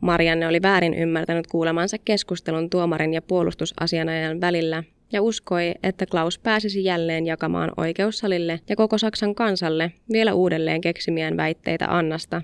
Marianne 0.00 0.46
oli 0.46 0.62
väärin 0.62 0.94
ymmärtänyt 0.94 1.46
kuulemansa 1.46 1.96
keskustelun 1.98 2.70
tuomarin 2.70 3.14
ja 3.14 3.22
puolustusasianajan 3.22 4.40
välillä 4.40 4.84
ja 5.12 5.22
uskoi, 5.22 5.74
että 5.82 6.06
Klaus 6.06 6.38
pääsisi 6.38 6.84
jälleen 6.84 7.26
jakamaan 7.26 7.72
oikeussalille 7.76 8.60
ja 8.68 8.76
koko 8.76 8.98
Saksan 8.98 9.34
kansalle 9.34 9.92
vielä 10.12 10.34
uudelleen 10.34 10.80
keksimiään 10.80 11.36
väitteitä 11.36 11.96
Annasta, 11.96 12.42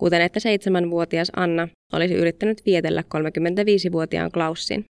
kuten 0.00 0.22
että 0.22 0.40
seitsemänvuotias 0.40 1.32
Anna 1.36 1.68
olisi 1.92 2.14
yrittänyt 2.14 2.62
vietellä 2.66 3.02
35-vuotiaan 3.14 4.32
Klaussin. 4.32 4.84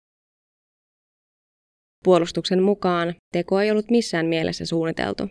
Puolustuksen 2.04 2.62
mukaan 2.62 3.14
teko 3.32 3.60
ei 3.60 3.70
ollut 3.70 3.90
missään 3.90 4.26
mielessä 4.26 4.66
suunniteltu. 4.66 5.28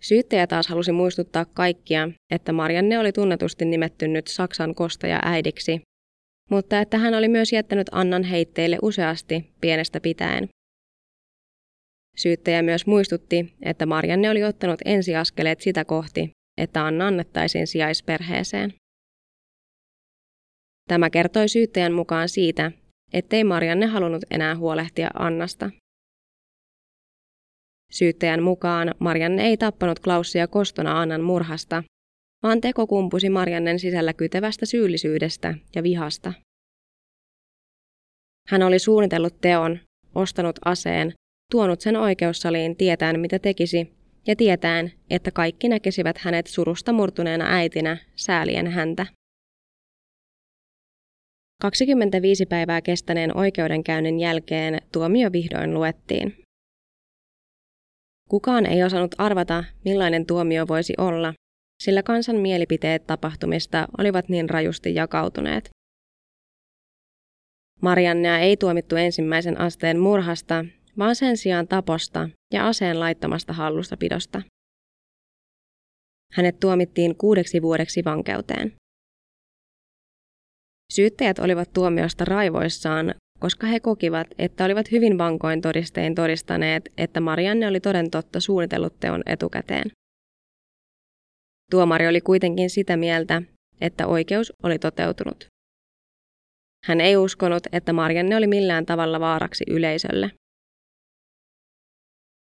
Syyttäjä 0.00 0.46
taas 0.46 0.68
halusi 0.68 0.92
muistuttaa 0.92 1.44
kaikkia, 1.44 2.08
että 2.30 2.52
Marianne 2.52 2.98
oli 2.98 3.12
tunnetusti 3.12 3.64
nimetty 3.64 4.08
nyt 4.08 4.26
Saksan 4.26 4.74
kostaja 4.74 5.20
äidiksi, 5.22 5.80
mutta 6.50 6.80
että 6.80 6.98
hän 6.98 7.14
oli 7.14 7.28
myös 7.28 7.52
jättänyt 7.52 7.86
Annan 7.92 8.22
heitteille 8.22 8.78
useasti 8.82 9.50
pienestä 9.60 10.00
pitäen. 10.00 10.48
Syyttäjä 12.16 12.62
myös 12.62 12.86
muistutti, 12.86 13.54
että 13.62 13.86
Marianne 13.86 14.30
oli 14.30 14.44
ottanut 14.44 14.80
ensiaskeleet 14.84 15.60
sitä 15.60 15.84
kohti, 15.84 16.30
että 16.60 16.86
Anna 16.86 17.06
annettaisiin 17.06 17.66
sijaisperheeseen. 17.66 18.74
Tämä 20.88 21.10
kertoi 21.10 21.48
syyttäjän 21.48 21.92
mukaan 21.92 22.28
siitä, 22.28 22.72
ettei 23.12 23.44
Marianne 23.44 23.86
halunnut 23.86 24.22
enää 24.30 24.56
huolehtia 24.56 25.10
Annasta. 25.14 25.70
Syyttäjän 27.90 28.42
mukaan 28.42 28.94
Marianne 28.98 29.42
ei 29.42 29.56
tappanut 29.56 30.00
Klaussia 30.00 30.46
kostona 30.46 31.00
Annan 31.00 31.20
murhasta, 31.20 31.82
vaan 32.42 32.60
teko 32.60 32.86
kumpusi 32.86 33.30
Mariannen 33.30 33.78
sisällä 33.78 34.12
kytevästä 34.12 34.66
syyllisyydestä 34.66 35.54
ja 35.74 35.82
vihasta. 35.82 36.32
Hän 38.48 38.62
oli 38.62 38.78
suunnitellut 38.78 39.40
teon, 39.40 39.78
ostanut 40.14 40.58
aseen, 40.64 41.12
tuonut 41.52 41.80
sen 41.80 41.96
oikeussaliin 41.96 42.76
tietäen 42.76 43.20
mitä 43.20 43.38
tekisi 43.38 43.92
ja 44.26 44.36
tietäen, 44.36 44.92
että 45.10 45.30
kaikki 45.30 45.68
näkisivät 45.68 46.18
hänet 46.18 46.46
surusta 46.46 46.92
murtuneena 46.92 47.44
äitinä 47.48 47.96
säälien 48.16 48.66
häntä. 48.66 49.06
25 51.62 52.46
päivää 52.46 52.80
kestäneen 52.80 53.36
oikeudenkäynnin 53.36 54.20
jälkeen 54.20 54.78
tuomio 54.92 55.32
vihdoin 55.32 55.74
luettiin. 55.74 56.39
Kukaan 58.30 58.66
ei 58.66 58.84
osannut 58.84 59.14
arvata, 59.18 59.64
millainen 59.84 60.26
tuomio 60.26 60.68
voisi 60.68 60.94
olla, 60.98 61.34
sillä 61.82 62.02
kansan 62.02 62.36
mielipiteet 62.36 63.06
tapahtumista 63.06 63.88
olivat 63.98 64.28
niin 64.28 64.50
rajusti 64.50 64.94
jakautuneet. 64.94 65.70
Mariannea 67.82 68.38
ei 68.38 68.56
tuomittu 68.56 68.96
ensimmäisen 68.96 69.60
asteen 69.60 69.98
murhasta, 69.98 70.64
vaan 70.98 71.16
sen 71.16 71.36
sijaan 71.36 71.68
taposta 71.68 72.28
ja 72.52 72.66
aseen 72.66 73.00
laittomasta 73.00 73.52
hallussapidosta. 73.52 74.42
Hänet 76.32 76.60
tuomittiin 76.60 77.16
kuudeksi 77.16 77.62
vuodeksi 77.62 78.04
vankeuteen. 78.04 78.72
Syyttäjät 80.92 81.38
olivat 81.38 81.72
tuomiosta 81.72 82.24
raivoissaan, 82.24 83.14
koska 83.40 83.66
he 83.66 83.80
kokivat, 83.80 84.26
että 84.38 84.64
olivat 84.64 84.90
hyvin 84.90 85.18
vankoin 85.18 85.60
todistein 85.60 86.14
todistaneet, 86.14 86.92
että 86.98 87.20
Marianne 87.20 87.68
oli 87.68 87.80
toden 87.80 88.10
totta 88.10 88.40
suunnitellut 88.40 89.00
teon 89.00 89.22
etukäteen. 89.26 89.90
Tuomari 91.70 92.08
oli 92.08 92.20
kuitenkin 92.20 92.70
sitä 92.70 92.96
mieltä, 92.96 93.42
että 93.80 94.06
oikeus 94.06 94.52
oli 94.62 94.78
toteutunut. 94.78 95.46
Hän 96.86 97.00
ei 97.00 97.16
uskonut, 97.16 97.62
että 97.72 97.92
Marianne 97.92 98.36
oli 98.36 98.46
millään 98.46 98.86
tavalla 98.86 99.20
vaaraksi 99.20 99.64
yleisölle. 99.70 100.30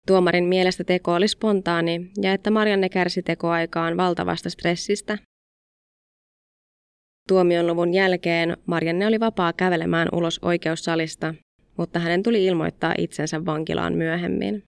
Tuomarin 0.08 0.46
mielestä 0.46 0.84
teko 0.84 1.14
oli 1.14 1.28
spontaani 1.28 2.12
ja 2.22 2.34
että 2.34 2.52
Marianne 2.52 2.90
kärsi 2.90 3.24
tekoaikaan 3.24 3.98
valtavasta 3.98 4.50
stressistä. 4.50 5.18
Tuomion 7.28 7.68
luvun 7.68 7.94
jälkeen 7.94 8.58
Marianne 8.66 9.08
oli 9.08 9.20
vapaa 9.20 9.54
kävelemään 9.54 10.08
ulos 10.14 10.40
oikeussalista, 10.42 11.34
mutta 11.78 12.00
hänen 12.00 12.24
tuli 12.24 12.46
ilmoittaa 12.46 12.94
itsensä 12.98 13.46
vankilaan 13.46 13.94
myöhemmin. 13.94 14.64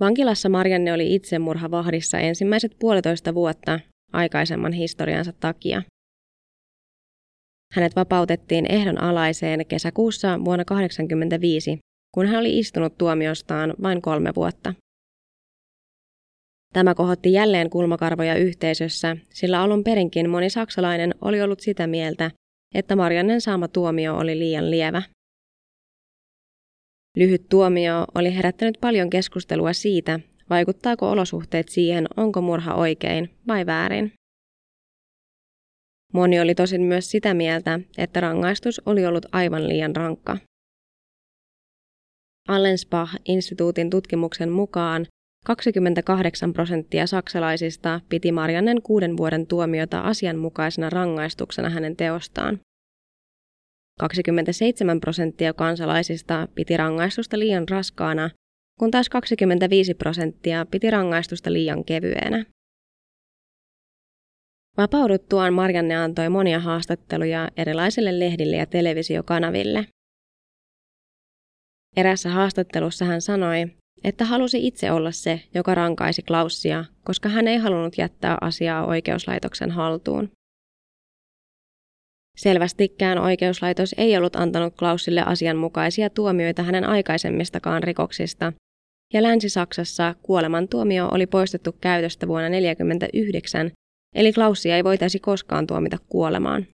Vankilassa 0.00 0.48
Marianne 0.48 0.92
oli 0.92 1.14
itsemurhavahdissa 1.14 2.18
ensimmäiset 2.18 2.76
puolitoista 2.78 3.34
vuotta 3.34 3.80
aikaisemman 4.12 4.72
historiansa 4.72 5.32
takia. 5.32 5.82
Hänet 7.72 7.96
vapautettiin 7.96 8.66
ehdon 8.72 9.00
alaiseen 9.00 9.66
kesäkuussa 9.66 10.28
vuonna 10.28 10.64
1985, 10.64 11.78
kun 12.14 12.26
hän 12.26 12.40
oli 12.40 12.58
istunut 12.58 12.98
tuomiostaan 12.98 13.74
vain 13.82 14.02
kolme 14.02 14.32
vuotta. 14.36 14.74
Tämä 16.74 16.94
kohotti 16.94 17.32
jälleen 17.32 17.70
kulmakarvoja 17.70 18.34
yhteisössä, 18.34 19.16
sillä 19.30 19.60
alun 19.60 19.84
perinkin 19.84 20.30
moni 20.30 20.50
saksalainen 20.50 21.14
oli 21.20 21.42
ollut 21.42 21.60
sitä 21.60 21.86
mieltä, 21.86 22.30
että 22.74 22.96
Mariannen 22.96 23.40
saama 23.40 23.68
tuomio 23.68 24.16
oli 24.16 24.38
liian 24.38 24.70
lievä. 24.70 25.02
Lyhyt 27.16 27.48
tuomio 27.50 28.04
oli 28.14 28.34
herättänyt 28.34 28.78
paljon 28.80 29.10
keskustelua 29.10 29.72
siitä, 29.72 30.20
vaikuttaako 30.50 31.10
olosuhteet 31.10 31.68
siihen, 31.68 32.06
onko 32.16 32.40
murha 32.40 32.74
oikein 32.74 33.30
vai 33.48 33.66
väärin. 33.66 34.12
Moni 36.12 36.40
oli 36.40 36.54
tosin 36.54 36.82
myös 36.82 37.10
sitä 37.10 37.34
mieltä, 37.34 37.80
että 37.98 38.20
rangaistus 38.20 38.80
oli 38.86 39.06
ollut 39.06 39.26
aivan 39.32 39.68
liian 39.68 39.96
rankka. 39.96 40.36
Allensbach-instituutin 42.48 43.90
tutkimuksen 43.90 44.50
mukaan 44.50 45.06
28 45.44 46.52
prosenttia 46.52 47.06
saksalaisista 47.06 48.00
piti 48.08 48.32
Mariannen 48.32 48.82
kuuden 48.82 49.16
vuoden 49.16 49.46
tuomiota 49.46 50.00
asianmukaisena 50.00 50.90
rangaistuksena 50.90 51.70
hänen 51.70 51.96
teostaan. 51.96 52.60
27 54.00 55.00
prosenttia 55.00 55.52
kansalaisista 55.52 56.48
piti 56.54 56.76
rangaistusta 56.76 57.38
liian 57.38 57.68
raskaana, 57.68 58.30
kun 58.78 58.90
taas 58.90 59.08
25 59.08 59.94
prosenttia 59.94 60.66
piti 60.70 60.90
rangaistusta 60.90 61.52
liian 61.52 61.84
kevyenä. 61.84 62.44
Vapauduttuaan 64.76 65.54
Marianne 65.54 65.96
antoi 65.96 66.28
monia 66.28 66.60
haastatteluja 66.60 67.50
erilaisille 67.56 68.18
lehdille 68.18 68.56
ja 68.56 68.66
televisiokanaville. 68.66 69.86
Erässä 71.96 72.30
haastattelussa 72.30 73.04
hän 73.04 73.20
sanoi, 73.20 73.66
että 74.04 74.24
halusi 74.24 74.66
itse 74.66 74.92
olla 74.92 75.12
se, 75.12 75.40
joka 75.54 75.74
rankaisi 75.74 76.22
Klaussia, 76.22 76.84
koska 77.04 77.28
hän 77.28 77.48
ei 77.48 77.58
halunnut 77.58 77.98
jättää 77.98 78.38
asiaa 78.40 78.86
oikeuslaitoksen 78.86 79.70
haltuun. 79.70 80.30
Selvästikään 82.36 83.18
oikeuslaitos 83.18 83.94
ei 83.98 84.16
ollut 84.16 84.36
antanut 84.36 84.74
Klausille 84.78 85.22
asianmukaisia 85.22 86.10
tuomioita 86.10 86.62
hänen 86.62 86.84
aikaisemmistakaan 86.84 87.82
rikoksista, 87.82 88.52
ja 89.12 89.22
Länsi-Saksassa 89.22 90.14
kuolemantuomio 90.22 91.08
oli 91.12 91.26
poistettu 91.26 91.72
käytöstä 91.80 92.28
vuonna 92.28 92.48
1949, 92.48 93.70
eli 94.14 94.32
Klaussia 94.32 94.76
ei 94.76 94.84
voitaisi 94.84 95.18
koskaan 95.18 95.66
tuomita 95.66 95.98
kuolemaan. 96.08 96.66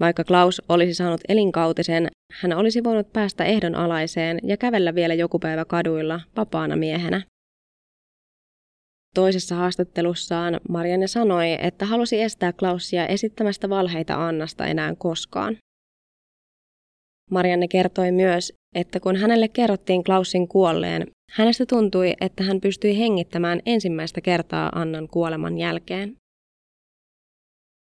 Vaikka 0.00 0.24
Klaus 0.24 0.62
olisi 0.68 0.94
saanut 0.94 1.20
elinkautisen, 1.28 2.08
hän 2.32 2.52
olisi 2.52 2.84
voinut 2.84 3.12
päästä 3.12 3.44
ehdonalaiseen 3.44 4.38
ja 4.42 4.56
kävellä 4.56 4.94
vielä 4.94 5.14
joku 5.14 5.38
päivä 5.38 5.64
kaduilla 5.64 6.20
vapaana 6.36 6.76
miehenä. 6.76 7.22
Toisessa 9.14 9.54
haastattelussaan 9.54 10.60
Marianne 10.68 11.06
sanoi, 11.06 11.58
että 11.60 11.86
halusi 11.86 12.22
estää 12.22 12.52
Klausia 12.52 13.06
esittämästä 13.06 13.68
valheita 13.68 14.26
Annasta 14.26 14.66
enää 14.66 14.94
koskaan. 14.98 15.56
Marianne 17.30 17.68
kertoi 17.68 18.12
myös, 18.12 18.52
että 18.74 19.00
kun 19.00 19.16
hänelle 19.16 19.48
kerrottiin 19.48 20.04
Klausin 20.04 20.48
kuolleen, 20.48 21.06
hänestä 21.30 21.66
tuntui, 21.66 22.14
että 22.20 22.44
hän 22.44 22.60
pystyi 22.60 22.98
hengittämään 22.98 23.60
ensimmäistä 23.66 24.20
kertaa 24.20 24.72
Annan 24.74 25.08
kuoleman 25.08 25.58
jälkeen. 25.58 26.16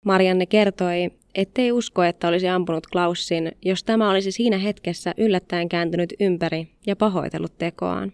Marianne 0.06 0.46
kertoi, 0.46 1.12
ettei 1.36 1.72
usko, 1.72 2.04
että 2.04 2.28
olisi 2.28 2.48
ampunut 2.48 2.88
Klaussin, 2.88 3.52
jos 3.66 3.84
tämä 3.84 4.10
olisi 4.10 4.32
siinä 4.32 4.58
hetkessä 4.58 5.14
yllättäen 5.18 5.70
kääntynyt 5.70 6.14
ympäri 6.20 6.68
ja 6.86 6.96
pahoitellut 6.96 7.58
tekoaan. 7.58 8.12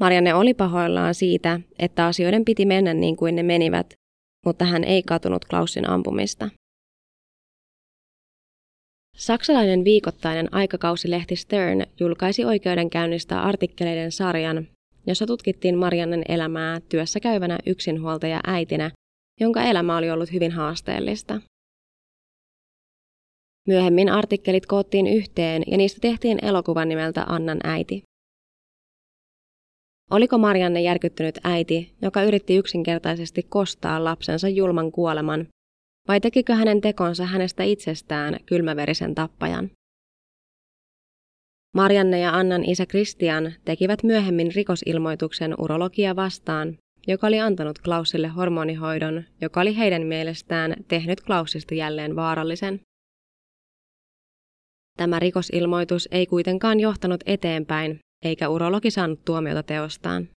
Marianne 0.00 0.34
oli 0.34 0.54
pahoillaan 0.54 1.14
siitä, 1.14 1.60
että 1.78 2.06
asioiden 2.06 2.44
piti 2.44 2.66
mennä 2.66 2.94
niin 2.94 3.16
kuin 3.16 3.36
ne 3.36 3.42
menivät, 3.42 3.94
mutta 4.46 4.64
hän 4.64 4.84
ei 4.84 5.02
katunut 5.02 5.44
Klaussin 5.44 5.88
ampumista. 5.88 6.50
Saksalainen 9.16 9.84
viikoittainen 9.84 10.54
aikakausilehti 10.54 11.36
Stern 11.36 11.82
julkaisi 12.00 12.44
oikeudenkäynnistä 12.44 13.42
artikkeleiden 13.42 14.12
sarjan, 14.12 14.68
jossa 15.06 15.26
tutkittiin 15.26 15.78
Mariannen 15.78 16.22
elämää 16.28 16.80
työssä 16.80 17.20
käyvänä 17.20 17.58
yksinhuoltaja 17.66 18.40
äitinä 18.46 18.90
jonka 19.40 19.62
elämä 19.62 19.96
oli 19.96 20.10
ollut 20.10 20.32
hyvin 20.32 20.52
haasteellista. 20.52 21.40
Myöhemmin 23.68 24.08
artikkelit 24.08 24.66
koottiin 24.66 25.06
yhteen 25.06 25.62
ja 25.66 25.76
niistä 25.76 26.00
tehtiin 26.00 26.44
elokuvan 26.44 26.88
nimeltä 26.88 27.24
Annan 27.28 27.60
äiti. 27.64 28.02
Oliko 30.10 30.38
Marianne 30.38 30.82
järkyttynyt 30.82 31.38
äiti, 31.44 31.94
joka 32.02 32.22
yritti 32.22 32.56
yksinkertaisesti 32.56 33.42
kostaa 33.42 34.04
lapsensa 34.04 34.48
julman 34.48 34.92
kuoleman, 34.92 35.46
vai 36.08 36.20
tekikö 36.20 36.54
hänen 36.54 36.80
tekonsa 36.80 37.24
hänestä 37.24 37.62
itsestään 37.62 38.36
kylmäverisen 38.46 39.14
tappajan? 39.14 39.70
Marianne 41.74 42.18
ja 42.18 42.30
Annan 42.30 42.64
isä 42.64 42.86
Christian 42.86 43.52
tekivät 43.64 44.02
myöhemmin 44.02 44.52
rikosilmoituksen 44.54 45.54
urologia 45.58 46.16
vastaan 46.16 46.78
joka 47.06 47.26
oli 47.26 47.40
antanut 47.40 47.78
Klausille 47.78 48.28
hormonihoidon, 48.28 49.24
joka 49.40 49.60
oli 49.60 49.76
heidän 49.76 50.06
mielestään 50.06 50.74
tehnyt 50.88 51.20
Klausista 51.20 51.74
jälleen 51.74 52.16
vaarallisen. 52.16 52.80
Tämä 54.96 55.18
rikosilmoitus 55.18 56.08
ei 56.10 56.26
kuitenkaan 56.26 56.80
johtanut 56.80 57.20
eteenpäin, 57.26 57.98
eikä 58.24 58.48
urologi 58.48 58.90
saanut 58.90 59.24
tuomiota 59.24 59.62
teostaan. 59.62 60.28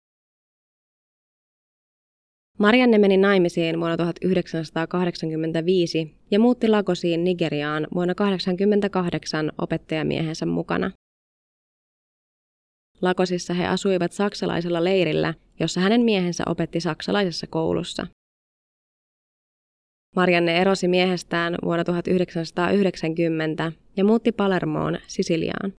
Marianne 2.59 2.97
meni 2.97 3.17
naimisiin 3.17 3.79
vuonna 3.79 3.97
1985 3.97 6.15
ja 6.31 6.39
muutti 6.39 6.67
Lagosiin 6.67 7.23
Nigeriaan 7.23 7.87
vuonna 7.93 8.15
1988 8.15 9.51
opettajamiehensä 9.57 10.45
mukana. 10.45 10.91
Lakosissa 13.01 13.53
he 13.53 13.67
asuivat 13.67 14.11
saksalaisella 14.11 14.83
leirillä, 14.83 15.33
jossa 15.59 15.81
hänen 15.81 16.01
miehensä 16.01 16.43
opetti 16.47 16.79
saksalaisessa 16.79 17.47
koulussa. 17.47 18.07
Marianne 20.15 20.61
erosi 20.61 20.87
miehestään 20.87 21.55
vuonna 21.65 21.83
1990 21.83 23.71
ja 23.97 24.03
muutti 24.03 24.31
Palermoon, 24.31 24.97
Sisiliaan. 25.07 25.73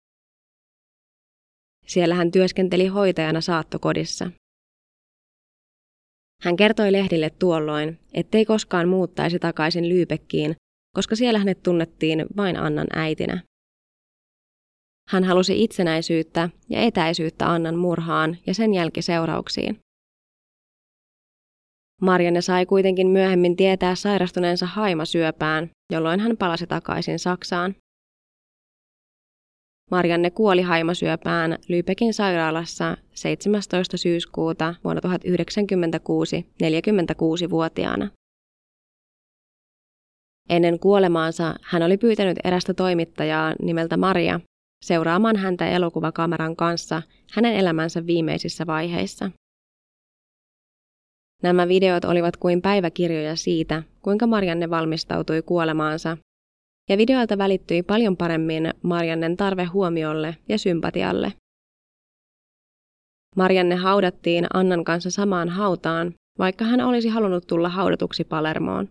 Siellä 1.85 2.15
hän 2.15 2.31
työskenteli 2.31 2.87
hoitajana 2.87 3.41
saattokodissa. 3.41 4.31
Hän 6.41 6.55
kertoi 6.55 6.91
lehdille 6.91 7.29
tuolloin, 7.29 7.99
ettei 8.13 8.45
koskaan 8.45 8.87
muuttaisi 8.87 9.39
takaisin 9.39 9.89
Lyypekkiin, 9.89 10.55
koska 10.95 11.15
siellä 11.15 11.39
hänet 11.39 11.63
tunnettiin 11.63 12.25
vain 12.37 12.57
Annan 12.57 12.87
äitinä. 12.95 13.43
Hän 15.07 15.23
halusi 15.23 15.63
itsenäisyyttä 15.63 16.49
ja 16.69 16.81
etäisyyttä 16.81 17.51
Annan 17.51 17.75
murhaan 17.75 18.37
ja 18.47 18.53
sen 18.53 18.73
jälkiseurauksiin. 18.73 19.79
Marianne 22.01 22.41
sai 22.41 22.65
kuitenkin 22.65 23.07
myöhemmin 23.07 23.55
tietää 23.55 23.95
sairastuneensa 23.95 24.65
haimasyöpään, 24.65 25.69
jolloin 25.91 26.19
hän 26.19 26.37
palasi 26.37 26.67
takaisin 26.67 27.19
Saksaan. 27.19 27.75
Marianne 29.91 30.31
kuoli 30.31 30.61
haimasyöpään 30.61 31.51
Lübeckin 31.51 32.13
sairaalassa 32.13 32.97
17. 33.13 33.97
syyskuuta 33.97 34.75
vuonna 34.83 35.01
1996 35.01 36.45
46-vuotiaana. 36.63 38.09
Ennen 40.49 40.79
kuolemaansa 40.79 41.55
hän 41.61 41.83
oli 41.83 41.97
pyytänyt 41.97 42.37
erästä 42.43 42.73
toimittajaa 42.73 43.53
nimeltä 43.61 43.97
Maria 43.97 44.39
seuraamaan 44.85 45.35
häntä 45.35 45.69
elokuvakameran 45.69 46.55
kanssa 46.55 47.01
hänen 47.31 47.55
elämänsä 47.55 48.05
viimeisissä 48.05 48.67
vaiheissa. 48.67 49.31
Nämä 51.43 51.67
videot 51.67 52.05
olivat 52.05 52.37
kuin 52.37 52.61
päiväkirjoja 52.61 53.35
siitä, 53.35 53.83
kuinka 54.01 54.27
Marianne 54.27 54.69
valmistautui 54.69 55.41
kuolemaansa, 55.41 56.17
ja 56.89 56.97
videoilta 56.97 57.37
välittyi 57.37 57.83
paljon 57.83 58.17
paremmin 58.17 58.73
Mariannen 58.83 59.37
tarve 59.37 59.65
huomiolle 59.65 60.37
ja 60.49 60.57
sympatialle. 60.57 61.33
Marianne 63.35 63.75
haudattiin 63.75 64.47
Annan 64.53 64.83
kanssa 64.83 65.11
samaan 65.11 65.49
hautaan, 65.49 66.13
vaikka 66.39 66.65
hän 66.65 66.81
olisi 66.81 67.09
halunnut 67.09 67.47
tulla 67.47 67.69
haudatuksi 67.69 68.23
Palermoon. 68.23 68.89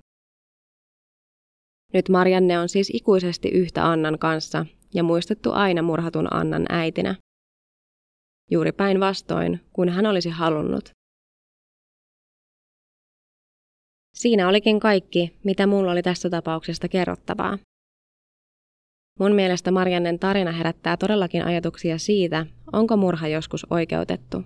Nyt 1.95 2.09
Marianne 2.09 2.59
on 2.59 2.68
siis 2.68 2.91
ikuisesti 2.95 3.49
yhtä 3.49 3.91
Annan 3.91 4.18
kanssa 4.18 4.66
ja 4.95 5.03
muistettu 5.03 5.53
aina 5.53 5.82
murhatun 5.82 6.34
Annan 6.34 6.66
äitinä. 6.68 7.14
Juuri 8.51 8.72
päinvastoin, 8.72 9.61
kun 9.72 9.89
hän 9.89 10.07
olisi 10.07 10.30
halunnut. 10.30 10.91
Siinä 14.14 14.49
olikin 14.49 14.80
kaikki, 14.80 15.37
mitä 15.45 15.66
mulla 15.66 15.93
oli 15.93 16.03
tästä 16.03 16.30
tapauksesta 16.30 16.89
kerrottavaa. 16.89 17.59
Mun 19.18 19.32
mielestä 19.32 19.70
Mariannen 19.70 20.18
tarina 20.18 20.53
herättää 20.53 20.97
todellakin 20.97 21.45
ajatuksia 21.45 21.99
siitä, 21.99 22.47
onko 22.72 22.97
murha 22.97 23.28
joskus 23.28 23.66
oikeutettu. 23.70 24.43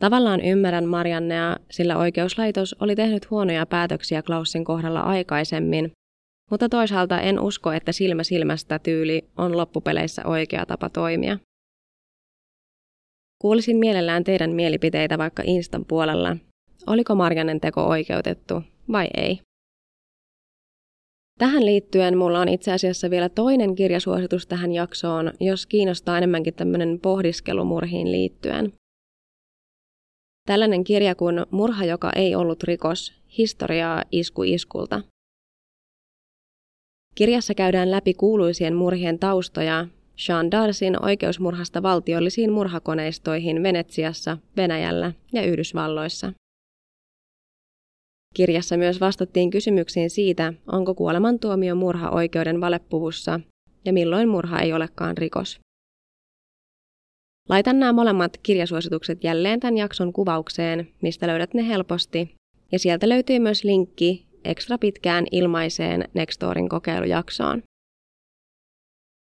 Tavallaan 0.00 0.40
ymmärrän 0.40 0.84
Mariannea, 0.84 1.56
sillä 1.70 1.96
oikeuslaitos 1.96 2.76
oli 2.80 2.96
tehnyt 2.96 3.30
huonoja 3.30 3.66
päätöksiä 3.66 4.22
Klausin 4.22 4.64
kohdalla 4.64 5.00
aikaisemmin, 5.00 5.92
mutta 6.50 6.68
toisaalta 6.68 7.20
en 7.20 7.40
usko, 7.40 7.72
että 7.72 7.92
silmä 7.92 8.22
silmästä 8.22 8.78
tyyli 8.78 9.24
on 9.36 9.56
loppupeleissä 9.56 10.22
oikea 10.26 10.66
tapa 10.66 10.88
toimia. 10.88 11.38
Kuulisin 13.42 13.76
mielellään 13.76 14.24
teidän 14.24 14.50
mielipiteitä 14.50 15.18
vaikka 15.18 15.42
Instan 15.46 15.84
puolella. 15.84 16.36
Oliko 16.86 17.14
Marjannen 17.14 17.60
teko 17.60 17.84
oikeutettu 17.84 18.62
vai 18.92 19.08
ei? 19.16 19.40
Tähän 21.38 21.66
liittyen 21.66 22.18
mulla 22.18 22.40
on 22.40 22.48
itse 22.48 22.72
asiassa 22.72 23.10
vielä 23.10 23.28
toinen 23.28 23.74
kirjasuositus 23.74 24.46
tähän 24.46 24.72
jaksoon, 24.72 25.32
jos 25.40 25.66
kiinnostaa 25.66 26.18
enemmänkin 26.18 26.54
tämmöinen 26.54 27.00
pohdiskelu 27.00 27.64
murhiin 27.64 28.12
liittyen. 28.12 28.72
Tällainen 30.46 30.84
kirja 30.84 31.14
kuin 31.14 31.46
Murha, 31.50 31.84
joka 31.84 32.10
ei 32.16 32.34
ollut 32.34 32.62
rikos, 32.62 33.14
historiaa 33.38 34.04
isku 34.12 34.42
iskulta. 34.42 35.02
Kirjassa 37.18 37.54
käydään 37.54 37.90
läpi 37.90 38.14
kuuluisien 38.14 38.74
murhien 38.74 39.18
taustoja 39.18 39.86
Jean 40.28 40.50
Darsin 40.50 41.04
oikeusmurhasta 41.04 41.82
valtiollisiin 41.82 42.52
murhakoneistoihin 42.52 43.62
Venetsiassa, 43.62 44.38
Venäjällä 44.56 45.12
ja 45.32 45.42
Yhdysvalloissa. 45.42 46.32
Kirjassa 48.34 48.76
myös 48.76 49.00
vastattiin 49.00 49.50
kysymyksiin 49.50 50.10
siitä, 50.10 50.52
onko 50.72 50.94
kuolemantuomio 50.94 51.74
murha 51.74 52.10
oikeuden 52.10 52.60
valepuvussa 52.60 53.40
ja 53.84 53.92
milloin 53.92 54.28
murha 54.28 54.60
ei 54.60 54.72
olekaan 54.72 55.18
rikos. 55.18 55.60
Laitan 57.48 57.78
nämä 57.78 57.92
molemmat 57.92 58.36
kirjasuositukset 58.42 59.24
jälleen 59.24 59.60
tämän 59.60 59.76
jakson 59.76 60.12
kuvaukseen, 60.12 60.88
mistä 61.02 61.26
löydät 61.26 61.54
ne 61.54 61.68
helposti, 61.68 62.34
ja 62.72 62.78
sieltä 62.78 63.08
löytyy 63.08 63.38
myös 63.38 63.64
linkki 63.64 64.27
ekstra 64.44 64.78
pitkään 64.78 65.26
ilmaiseen 65.32 66.04
Nextorin 66.14 66.68
kokeilujaksoon. 66.68 67.62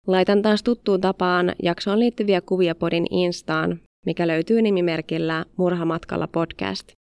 Laitan 0.08 0.42
taas 0.42 0.64
tuttuun 0.64 1.02
tapaan 1.02 1.56
jaksoon 1.64 2.00
liittyviä 2.00 2.42
kuvia 2.42 2.76
podin 2.76 3.08
Instaan, 3.12 3.80
mikä 4.06 4.28
löytyy 4.28 4.62
nimimerkillä 4.62 5.46
Murhamatkalla 5.58 6.28
podcast. 6.28 6.92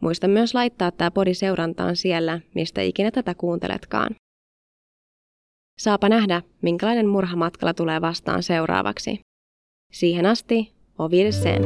Muista 0.00 0.28
myös 0.28 0.54
laittaa 0.54 0.90
tämä 0.90 1.10
podi 1.10 1.34
seurantaan 1.34 1.96
siellä, 1.96 2.40
mistä 2.54 2.80
ikinä 2.80 3.10
tätä 3.10 3.34
kuunteletkaan. 3.34 4.14
Saapa 5.78 6.08
nähdä, 6.08 6.42
minkälainen 6.62 7.08
murhamatkalla 7.08 7.74
tulee 7.74 8.00
vastaan 8.00 8.42
seuraavaksi. 8.42 9.20
Siihen 9.92 10.26
asti, 10.26 10.72
ovirsen! 10.98 11.62